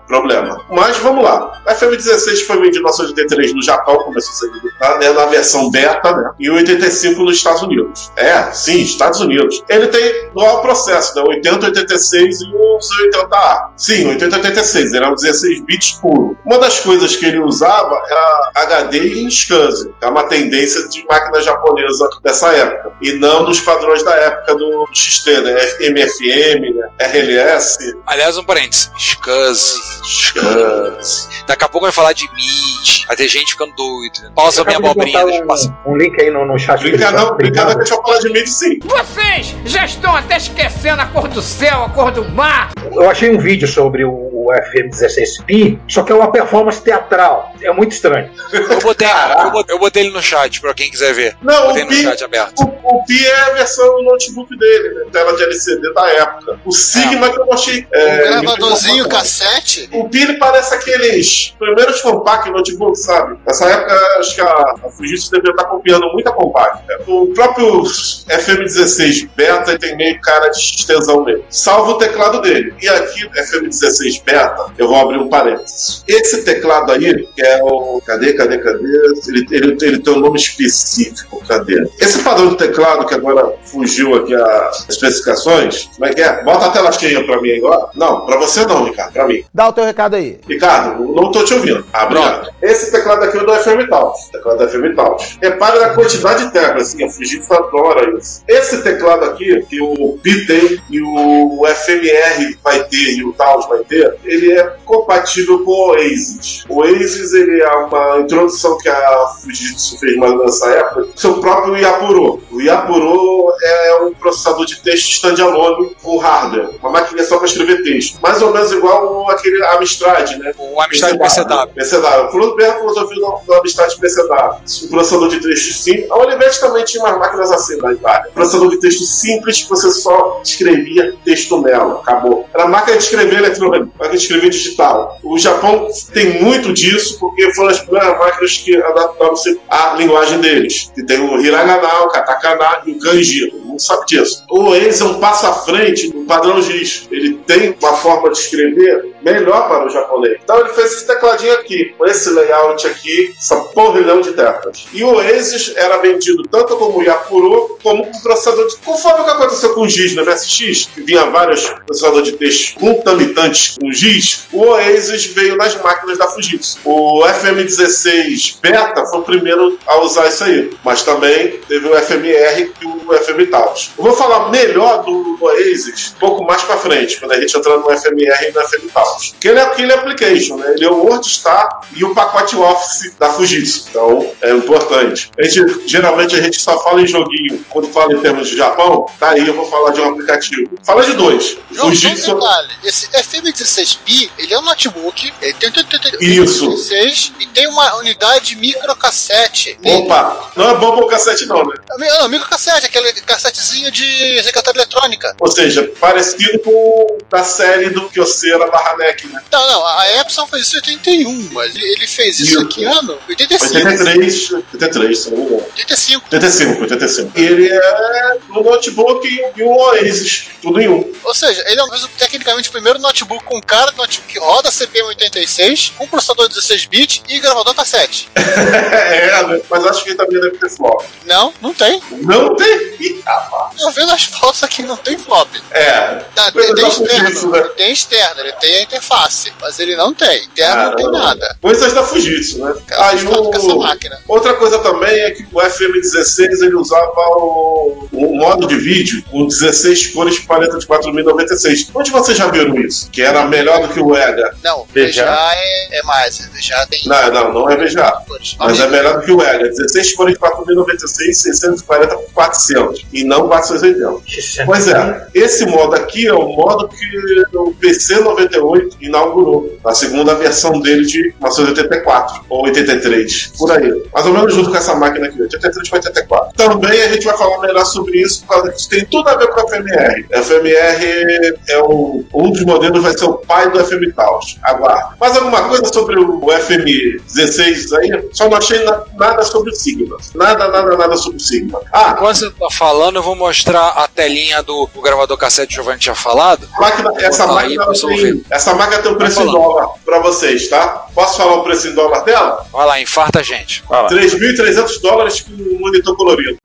[0.06, 0.60] problema.
[0.70, 1.60] Mas vamos lá.
[1.66, 5.26] A FM16 foi vendido em 1983 no Japão, começou a ser vendido na, né, na
[5.26, 6.30] versão beta, né?
[6.38, 8.12] E 85 nos Estados Unidos.
[8.16, 9.62] É, sim, Estados Unidos.
[9.68, 11.22] Ele tem no processo, né?
[11.28, 13.68] 80, 86 e os 80A.
[13.76, 14.92] Sim, 80, 86.
[14.92, 16.36] Ele é um 16 bits puro.
[16.44, 19.94] Uma das coisas que ele usava era HD em SCSI.
[20.00, 22.92] É uma tendência de máquina japonesa dessa época.
[23.02, 25.54] E não nos padrões da época do XT, né?
[25.80, 26.88] MFM, né?
[26.98, 27.96] RLS.
[28.06, 28.90] Aliás, um parênteses.
[28.96, 29.80] SCSI.
[30.04, 31.44] SCSI.
[31.46, 33.04] Daqui a pouco vai falar de MIDI.
[33.08, 34.32] Vai ter gente ficando doido.
[34.34, 35.82] Pausa minha abobrinha, botar deixa eu passar.
[35.84, 36.80] um, um link aí no, no chat.
[36.80, 38.78] Brinca não, brinca não, deixa eu falar de MIDI sim.
[38.84, 42.70] Vocês já estão até esquecendo a cor do céu, a cor do mar.
[42.92, 47.52] Eu achei um vídeo sobre o, o FM16P, só que é uma performance teatral.
[47.62, 48.30] É muito estranho.
[48.52, 51.36] Eu botei, eu botei, eu botei ele no chat pra quem quiser ver.
[51.42, 52.60] Não, botei o no Pi, chat aberto.
[52.62, 55.04] o, o Pi é a versão notebook dele, né?
[55.12, 56.60] Tela de LCD da época.
[56.64, 57.80] O Sigma que eu achei.
[57.82, 59.88] Um É, gravadorzinho muito cassete.
[59.92, 63.38] O Pi ele parece aqueles primeiros compact notebook, sabe?
[63.46, 64.46] Nessa época, acho que a,
[64.84, 66.84] a Fujitsu devia estar copiando muita compact.
[66.86, 66.96] né?
[67.06, 67.82] O próprio
[68.28, 71.44] FM16 Beta tem meio cara de XTzão mesmo.
[71.48, 72.74] Salvo o teclado dele.
[72.80, 74.35] E aqui, FM16 Beta,
[74.78, 76.04] eu vou abrir um parênteses.
[76.06, 78.00] Esse teclado aí, que é o.
[78.04, 78.84] Cadê, cadê, cadê?
[79.28, 81.42] Ele, ele, ele tem um nome específico.
[81.46, 81.88] Cadê?
[82.00, 86.42] Esse padrão de teclado que agora fugiu aqui as especificações, como é que é?
[86.42, 87.88] Bota a tela cheia pra mim agora.
[87.94, 89.44] Não, pra você não, Ricardo, pra mim.
[89.52, 90.38] Dá o teu recado aí.
[90.48, 91.84] Ricardo, não tô te ouvindo.
[91.92, 92.50] Ah, obrigado.
[92.62, 94.28] Esse teclado aqui é o do FM Taos.
[94.30, 95.38] Teclado do FM Taos.
[95.42, 98.42] Repare na quantidade de teclas, assim, a Fujitsu adora isso.
[98.48, 103.66] Esse teclado aqui, que o Pi tem e o FMR vai ter e o Taos
[103.68, 106.64] vai ter, ele é compatível com o Oasis.
[106.68, 111.76] O Oasis, ele é uma introdução que a Fujitsu fez mais nessa época, seu próprio
[111.76, 112.42] Yapuro.
[112.50, 117.82] O Yapuro é um processador de texto standalone com hardware, uma máquina só para escrever
[117.82, 118.18] texto.
[118.20, 120.52] Mais ou menos igual aquele Amstrad, né?
[120.58, 121.74] O Amstrad PCW.
[121.74, 122.32] PCW.
[122.32, 124.84] Falando bem a filosofia do, do Amstrad PCW.
[124.84, 126.10] Um processador de texto simples.
[126.10, 128.30] A Olivetti também tinha umas máquinas assim na Itália.
[128.32, 132.00] Processador de texto simples que você só escrevia texto nela.
[132.00, 132.48] Acabou.
[132.54, 135.18] Era máquina de escrever eletrônica, máquina escrever digital.
[135.22, 140.90] O Japão tem muito disso porque foram as primeiras máquinas que adaptaram-se à linguagem deles.
[140.94, 143.52] Que tem o hiragana, o katakana e o kanji.
[143.78, 144.44] Sabe disso.
[144.50, 147.06] O Oasis é um passo à frente do padrão GIS.
[147.10, 150.38] Ele tem uma forma de escrever melhor para o japonês.
[150.42, 154.86] Então ele fez esse tecladinho aqui, com esse layout aqui, essa porrilhão de teclas.
[154.92, 158.76] E o Oasis era vendido tanto como Yapuro, como com processador de...
[158.76, 162.78] Conforme o que aconteceu com o GIS no MSX, que vinha vários processadores de texto
[162.78, 166.78] concomitantes com o GIS, o Oasis veio nas máquinas da Fujitsu.
[166.84, 172.72] O FM16 Beta foi o primeiro a usar isso aí, mas também teve o FMR
[172.80, 173.90] e o FM Taos.
[173.96, 177.76] Eu vou falar melhor do Oasis um pouco mais para frente, quando a gente entrar
[177.78, 179.34] no FMR e no FM Taos.
[179.40, 180.72] Que ele é aquele application, né?
[180.74, 183.86] Ele é o WordStar e o pacote Office da Fujitsu.
[183.90, 185.30] Então, é importante.
[185.38, 189.06] A gente, geralmente a gente só fala em joguinho quando fala em termos de Japão.
[189.18, 190.70] Tá aí, eu vou falar de um aplicativo.
[190.84, 191.56] Fala de dois.
[191.74, 192.34] Fujitsu.
[192.34, 192.68] detalhe.
[192.84, 195.72] Esse FM16P, ele é um notebook, ele tem
[196.20, 196.68] Isso.
[196.70, 199.78] 16 e tem uma unidade microcassete.
[199.84, 201.74] Opa, não é bom cassete não, né?
[201.98, 203.12] Não, microcassete, aquele
[203.56, 205.34] cassetezinho de secretária eletrônica.
[205.40, 209.42] Ou seja, parecido com o da série do Kyocera barra NEC, né?
[209.50, 213.18] Não, não, a Epson fez isso em 81, mas ele fez isso aqui ano?
[213.28, 213.76] 85.
[213.76, 215.55] 83, 83, se não me engano.
[215.80, 216.24] 85.
[216.32, 217.38] 85, 85.
[217.38, 221.12] E ele é um notebook e um Oasis, tudo em um.
[221.24, 224.70] Ou seja, ele é um, tecnicamente o primeiro notebook com cara de notebook que roda
[224.70, 228.28] CPM 86, com processador 16 bits e gravador cassete.
[228.36, 231.04] é, mas acho que ele também deve ter flop.
[231.24, 232.02] Não, não tem.
[232.10, 232.96] Não tem?
[233.00, 233.76] Ih, rapaz.
[233.76, 235.48] Tô vendo as fotos aqui, não tem flop.
[235.70, 236.22] É.
[236.34, 237.58] Tá, tem, tem externo, Fujitsu, né?
[237.58, 240.44] ele tem externo, ele tem a interface, mas ele não tem.
[240.44, 241.56] Interno não tem nada.
[241.60, 242.74] Coisas da Fujitsu, né?
[242.86, 243.78] Cara, com essa o...
[243.78, 244.20] máquina.
[244.28, 249.46] Outra coisa também é que o FM16 ele usava o, o modo de vídeo com
[249.46, 251.90] 16 cores de paleta de 4096.
[251.94, 253.10] Onde vocês já viram isso?
[253.10, 254.54] Que era melhor do que o EGA.
[254.62, 255.38] Não, VGA.
[255.52, 256.38] É, é mais.
[256.38, 257.00] VGA tem.
[257.06, 258.12] Não, não, não é VGA.
[258.58, 259.68] Mas é melhor do que o EGA.
[259.68, 262.66] 16 cores de 4096, 640 por 400.
[262.66, 264.64] X600 e não 480.
[264.64, 270.80] Pois é, esse modo aqui é o modo que o PC98 inaugurou, a segunda versão
[270.80, 274.02] dele de 1984 ou 83, por aí.
[274.12, 276.52] Mais ou menos junto com essa máquina aqui, 83 para 84.
[276.56, 279.36] Também a gente vai falar melhor sobre isso, por causa que isso tem tudo a
[279.36, 280.26] ver com a FMR.
[280.34, 284.58] A FMR é o, um dos modelos, vai ser o pai do FM Taos.
[284.62, 285.16] Aguarde.
[285.20, 288.28] Mais alguma coisa sobre o FM 16 aí?
[288.32, 290.16] Só não achei na- nada sobre o Sigma.
[290.34, 291.80] Nada, nada, nada sobre o Sigma.
[291.92, 295.74] Ah, Enquanto você tá falando, eu vou mostrar a telinha do, do gravador cassete que
[295.74, 296.68] o Giovanni tinha falado.
[296.78, 300.68] máquina- essa, aí máquina você tem, essa máquina tem um preço em dólar pra vocês,
[300.68, 301.06] tá?
[301.14, 302.64] Posso falar o preço em dólar dela?
[302.72, 303.82] Vai lá, infarta a gente.
[304.08, 306.56] 3.300 dólares com um monitor colorido.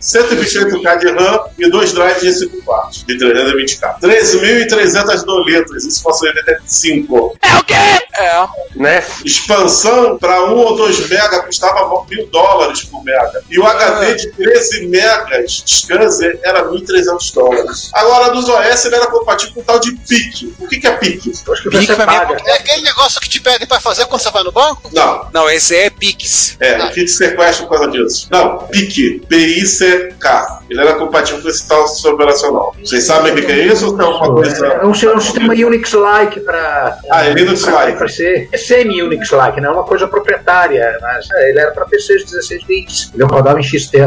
[0.00, 4.00] 128K de RAM e dois drives de 5 quartos, de 320K.
[4.00, 7.36] 13.300 doletas, isso fosse 85.
[7.42, 7.74] É o quê?
[7.74, 8.46] É.
[8.74, 9.04] Né?
[9.24, 13.42] Expansão para 1 ou 2 mega custava mil dólares por mega.
[13.48, 17.90] E o HD de 13 megas de Scanner era 1.300 dólares.
[17.92, 20.54] Agora, dos OS ele era compatível com o tal de PIC.
[20.58, 21.30] O que, que é PIC?
[21.30, 22.36] Acho que Pix você é paga.
[22.44, 24.90] É aquele negócio que te pedem pra fazer quando você vai no banco?
[24.92, 26.56] Não, Não, esse é Pix.
[26.60, 28.28] É, que te sequestra por causa disso.
[28.30, 30.61] Não, PIC, P-I-C-K.
[30.72, 32.74] Ele era compatível com esse tal sistema operacional.
[32.82, 34.66] Vocês sabem o que que é isso ou tem alguma coisa?
[34.66, 36.98] É um, é um sistema Unix-like para.
[37.10, 37.98] Ah, é Linux-like.
[37.98, 38.48] PC.
[38.50, 43.10] É semi-Unix-like, não é uma coisa proprietária, mas é, ele era para PCs 16 bits.
[43.14, 43.98] Ele rodava em XT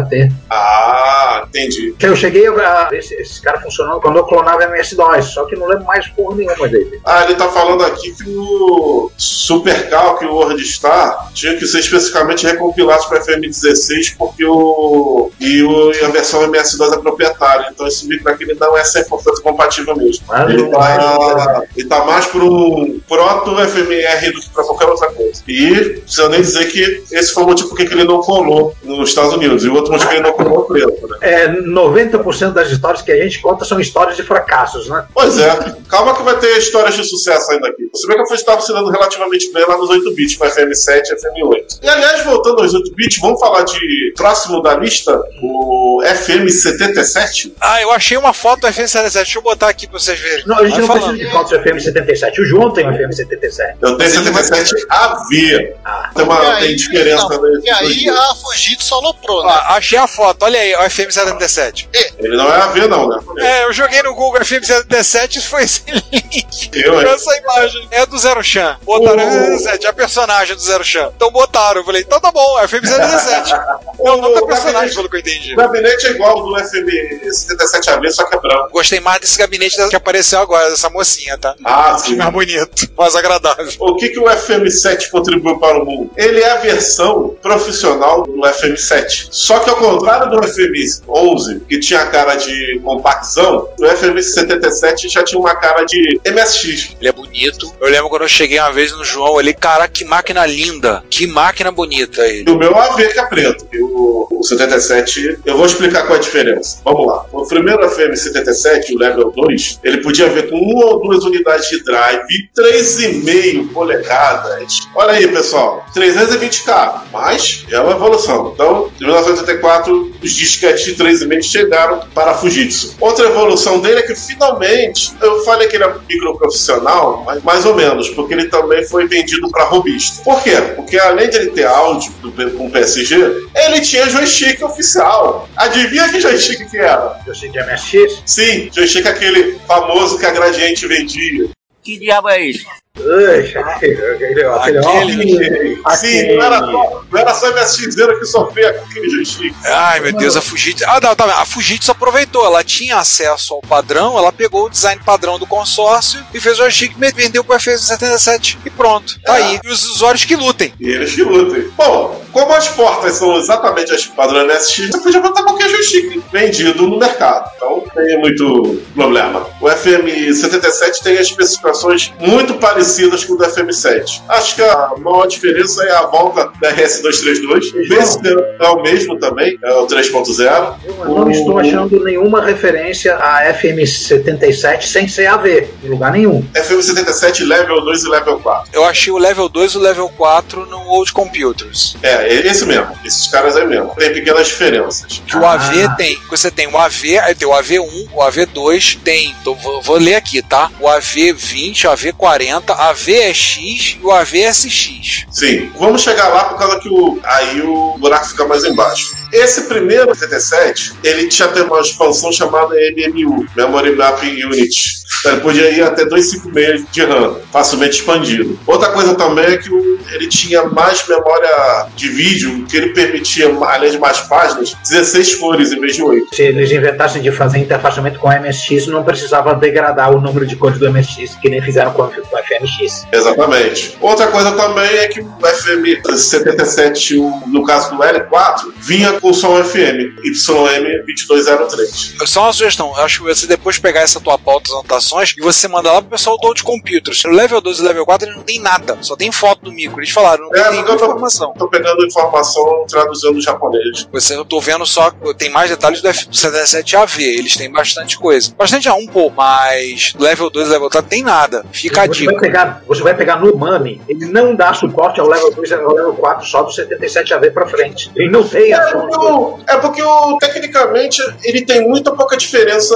[0.49, 1.93] Ah, entendi.
[2.01, 5.67] Eu cheguei a ver esse, esse cara funcionando quando eu clonava MS-DOS, só que não
[5.67, 6.99] lembro mais porra nenhuma dele.
[7.05, 12.45] Ah, ele tá falando aqui que o SuperCalc e o WordStar tinham que ser especificamente
[12.45, 18.07] recompilados para FM16 porque o e, o e a versão MS2 é proprietária, então esse
[18.07, 20.25] micro aqui ele não é 100% compatível mesmo.
[20.27, 25.07] Mas Ele tá, ele tá mais para um proto FMR do que para qualquer outra
[25.11, 25.41] coisa.
[25.47, 29.09] E precisa nem dizer que esse foi o motivo por que ele não colou nos
[29.09, 29.63] Estados Unidos.
[29.63, 31.17] E o outro motivo que ele não colou foi preto, né?
[31.21, 35.05] É, 90% das histórias que a gente conta são histórias de fracassos, né?
[35.13, 37.87] Pois é, calma que vai ter histórias de sucesso ainda aqui.
[37.93, 41.15] Você vê que eu estava funcionando relativamente bem lá nos 8 bits, com FM7 e
[41.15, 41.79] FM8.
[41.83, 46.01] E aliás, voltando aos 8 bits, vamos falar de próximo da lista, o
[46.45, 47.51] FM77.
[47.59, 49.13] Ah, eu achei uma foto do FM77.
[49.13, 50.45] Deixa eu botar aqui pra vocês verem.
[50.45, 51.17] Não, a gente Vai não falando.
[51.17, 52.39] precisa de fotos do FM77.
[52.39, 53.75] O João tem um FM77.
[53.81, 55.73] Eu tenho 77AV.
[56.15, 57.59] Tem, uma, tem diferença, não, né?
[57.63, 59.51] e aí a Fujitsu aloprou, né?
[59.51, 61.87] Ah, achei a foto, olha aí, o FM77.
[62.19, 63.19] Ele não é AV, não, né?
[63.39, 66.71] É, eu joguei no Google FM77 e foi excelente.
[66.75, 67.07] Eu, hein?
[67.07, 68.77] Essa imagem é do Zero Chan.
[68.83, 71.11] Botaram FM77, a personagem do Zero Chan.
[71.15, 73.51] Então botaram, eu falei, então tá bom, é FM77.
[73.99, 75.53] É o nome da personagem, pelo que eu entendi.
[75.53, 78.69] O gabinete é igual ao do FM77AV, só que é branco.
[78.71, 81.55] Gostei mais desse gabinete que apareceu agora, dessa mocinha, tá?
[81.63, 82.15] Ah, sim.
[82.15, 83.67] mais bonito, mais agradável.
[83.79, 86.11] O que, que o FM7 contribuiu para o mundo?
[86.17, 89.27] Ele é a versão profissional do FM7.
[89.31, 95.23] Só que ao contrário do FM11, que tinha a cara de compactzão, o FM77 já
[95.23, 96.95] tinha uma cara de MSX.
[96.99, 97.73] Ele é bonito.
[97.79, 101.03] Eu lembro quando eu cheguei uma vez no João, olhei, cara, que máquina linda.
[101.09, 102.45] Que máquina bonita ele.
[102.47, 103.67] E o meu AV que é preto.
[103.71, 106.79] E o, o 77, eu vou explicar qual é a diferença.
[106.83, 107.25] Vamos lá.
[107.31, 111.83] O primeiro FM77, o Level 2, ele podia ver com uma ou duas unidades de
[111.83, 112.25] drive,
[112.57, 114.79] 3,5 polegadas.
[114.95, 118.51] Olha aí, pessoal, 320k, mas é uma evolução.
[118.53, 122.95] Então, em 1984, os disquetes de 3,5 chegaram para a Fujitsu.
[122.99, 127.75] Outra evolução dele é que finalmente, eu falei que ele é microprofissional, mas mais ou
[127.75, 130.23] menos, porque ele também foi vendido para robista.
[130.23, 130.55] Por quê?
[130.75, 133.15] Porque além de ele ter áudio do, com PSG,
[133.55, 135.47] ele tinha joystick oficial.
[135.55, 137.19] Adivinha que joystick que era?
[137.25, 138.23] Joystick de MSX?
[138.25, 141.49] Sim, joystick aquele famoso que a Gradiente vendia.
[141.83, 142.65] Que diabo é isso?
[142.97, 148.85] Ui, aquele, aquele, Aquele, Sim, não era só, não era só MSXero que sofria com
[148.85, 149.53] aquele joystick.
[149.65, 150.83] Ai, meu Deus, a Fujitsu.
[150.87, 151.25] Ah, não, tá.
[151.41, 152.45] A Fujitsu aproveitou.
[152.45, 156.61] Ela tinha acesso ao padrão, ela pegou o design padrão do consórcio e fez o
[156.63, 158.57] joystick e vendeu pro F77.
[158.65, 159.43] E pronto, tá É.
[159.43, 159.59] aí.
[159.63, 160.73] E os usuários que lutem.
[160.79, 161.69] E eles que lutem.
[161.77, 166.87] Bom, como as portas são exatamente as padrão MSX, você podia botar qualquer joystick vendido
[166.87, 167.51] no mercado.
[167.57, 169.47] Então não tem muito problema.
[169.59, 172.84] O FM77 tem as especificações muito parecidas
[173.25, 174.21] com o do FM7.
[174.29, 177.73] Acho que a maior diferença é a volta da RS232.
[177.73, 178.19] O base
[178.59, 180.75] é o mesmo também, é o 3.0.
[180.85, 186.45] Eu não estou achando nenhuma referência a FM77 sem ser AV, em lugar nenhum.
[186.53, 188.69] FM77 Level 2 e Level 4.
[188.73, 191.95] Eu achei o level 2 e o level 4 Old Computers.
[192.01, 192.97] É, é esse mesmo.
[193.03, 193.93] Esses caras aí mesmo.
[193.95, 195.21] Tem pequenas diferenças.
[195.25, 199.35] Que o AV tem, você tem o AV, aí tem o AV1, o AV2, tem,
[199.41, 200.69] então, vou, vou ler aqui, tá?
[200.79, 205.25] O AV20, o AV40, AVX e o AVSX.
[205.29, 205.71] Sim.
[205.77, 209.14] Vamos chegar lá por causa que o, aí o buraco fica mais embaixo.
[209.35, 215.05] Esse primeiro 77, ele tinha até uma expansão chamada MMU, Memory Mapping Unit.
[215.19, 218.57] Então, ele podia ir até 256 de RAM, facilmente expandido.
[218.65, 219.69] Outra coisa também é que
[220.13, 225.71] ele tinha mais memória de vídeo, que ele permitia, além de mais páginas, 16 cores
[225.71, 226.35] em vez de 8.
[226.35, 230.55] Se eles inventassem de fazer interfaceamento com o MSX, não precisava degradar o número de
[230.55, 233.05] cores do MSX, que nem fizeram com o FMX.
[233.11, 233.97] Exatamente.
[233.99, 239.24] Outra coisa também é que o FM 77, o- no caso do L4, vinha com
[239.33, 242.25] som FM, YM2203.
[242.27, 245.41] Só uma sugestão, eu acho que você depois pegar essa tua pauta, as anotações, e
[245.41, 247.23] você mandar lá pro pessoal do Old Computers.
[247.23, 249.99] No level 2 e level 4 ele não tem nada, só tem foto do micro.
[249.99, 251.53] Eles falaram, não tem É, nenhuma tô- informação.
[251.57, 254.07] Tô pegando informação traduzindo do japonês.
[254.11, 258.17] Você, eu tô vendo só, tem mais detalhes do F- do 77AV, eles têm bastante
[258.17, 258.53] coisa.
[258.57, 261.65] Bastante A1, pô, mas level 2 e level 4 tem nada.
[261.71, 262.31] Fica a Você dica.
[262.33, 265.73] vai, pegar, você vai pegar no MAME, ele não dá suporte ao level 2 e
[265.73, 268.11] ao level 4 só do 77AV pra frente.
[268.15, 272.95] Ele não tem a porque, o, é porque o, tecnicamente ele tem muita pouca diferença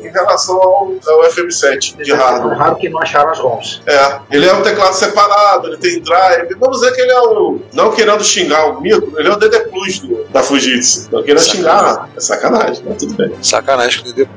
[0.00, 2.56] em relação ao, ao FM7 de É hardware.
[2.58, 3.80] raro que não acharam as ROMs.
[3.86, 6.54] É, ele é um teclado separado, ele tem drive.
[6.58, 7.60] Vamos dizer que ele é o.
[7.72, 11.08] Não querendo xingar o micro, ele é o DD Plus do, da Fujitsu.
[11.12, 13.32] Não querendo xingar, é sacanagem, mas tudo bem.
[13.42, 14.28] Sacanagem com o DD.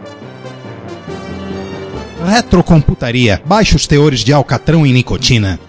[2.26, 3.42] Retrocomputaria.
[3.46, 5.60] Baixos teores de alcatrão e nicotina.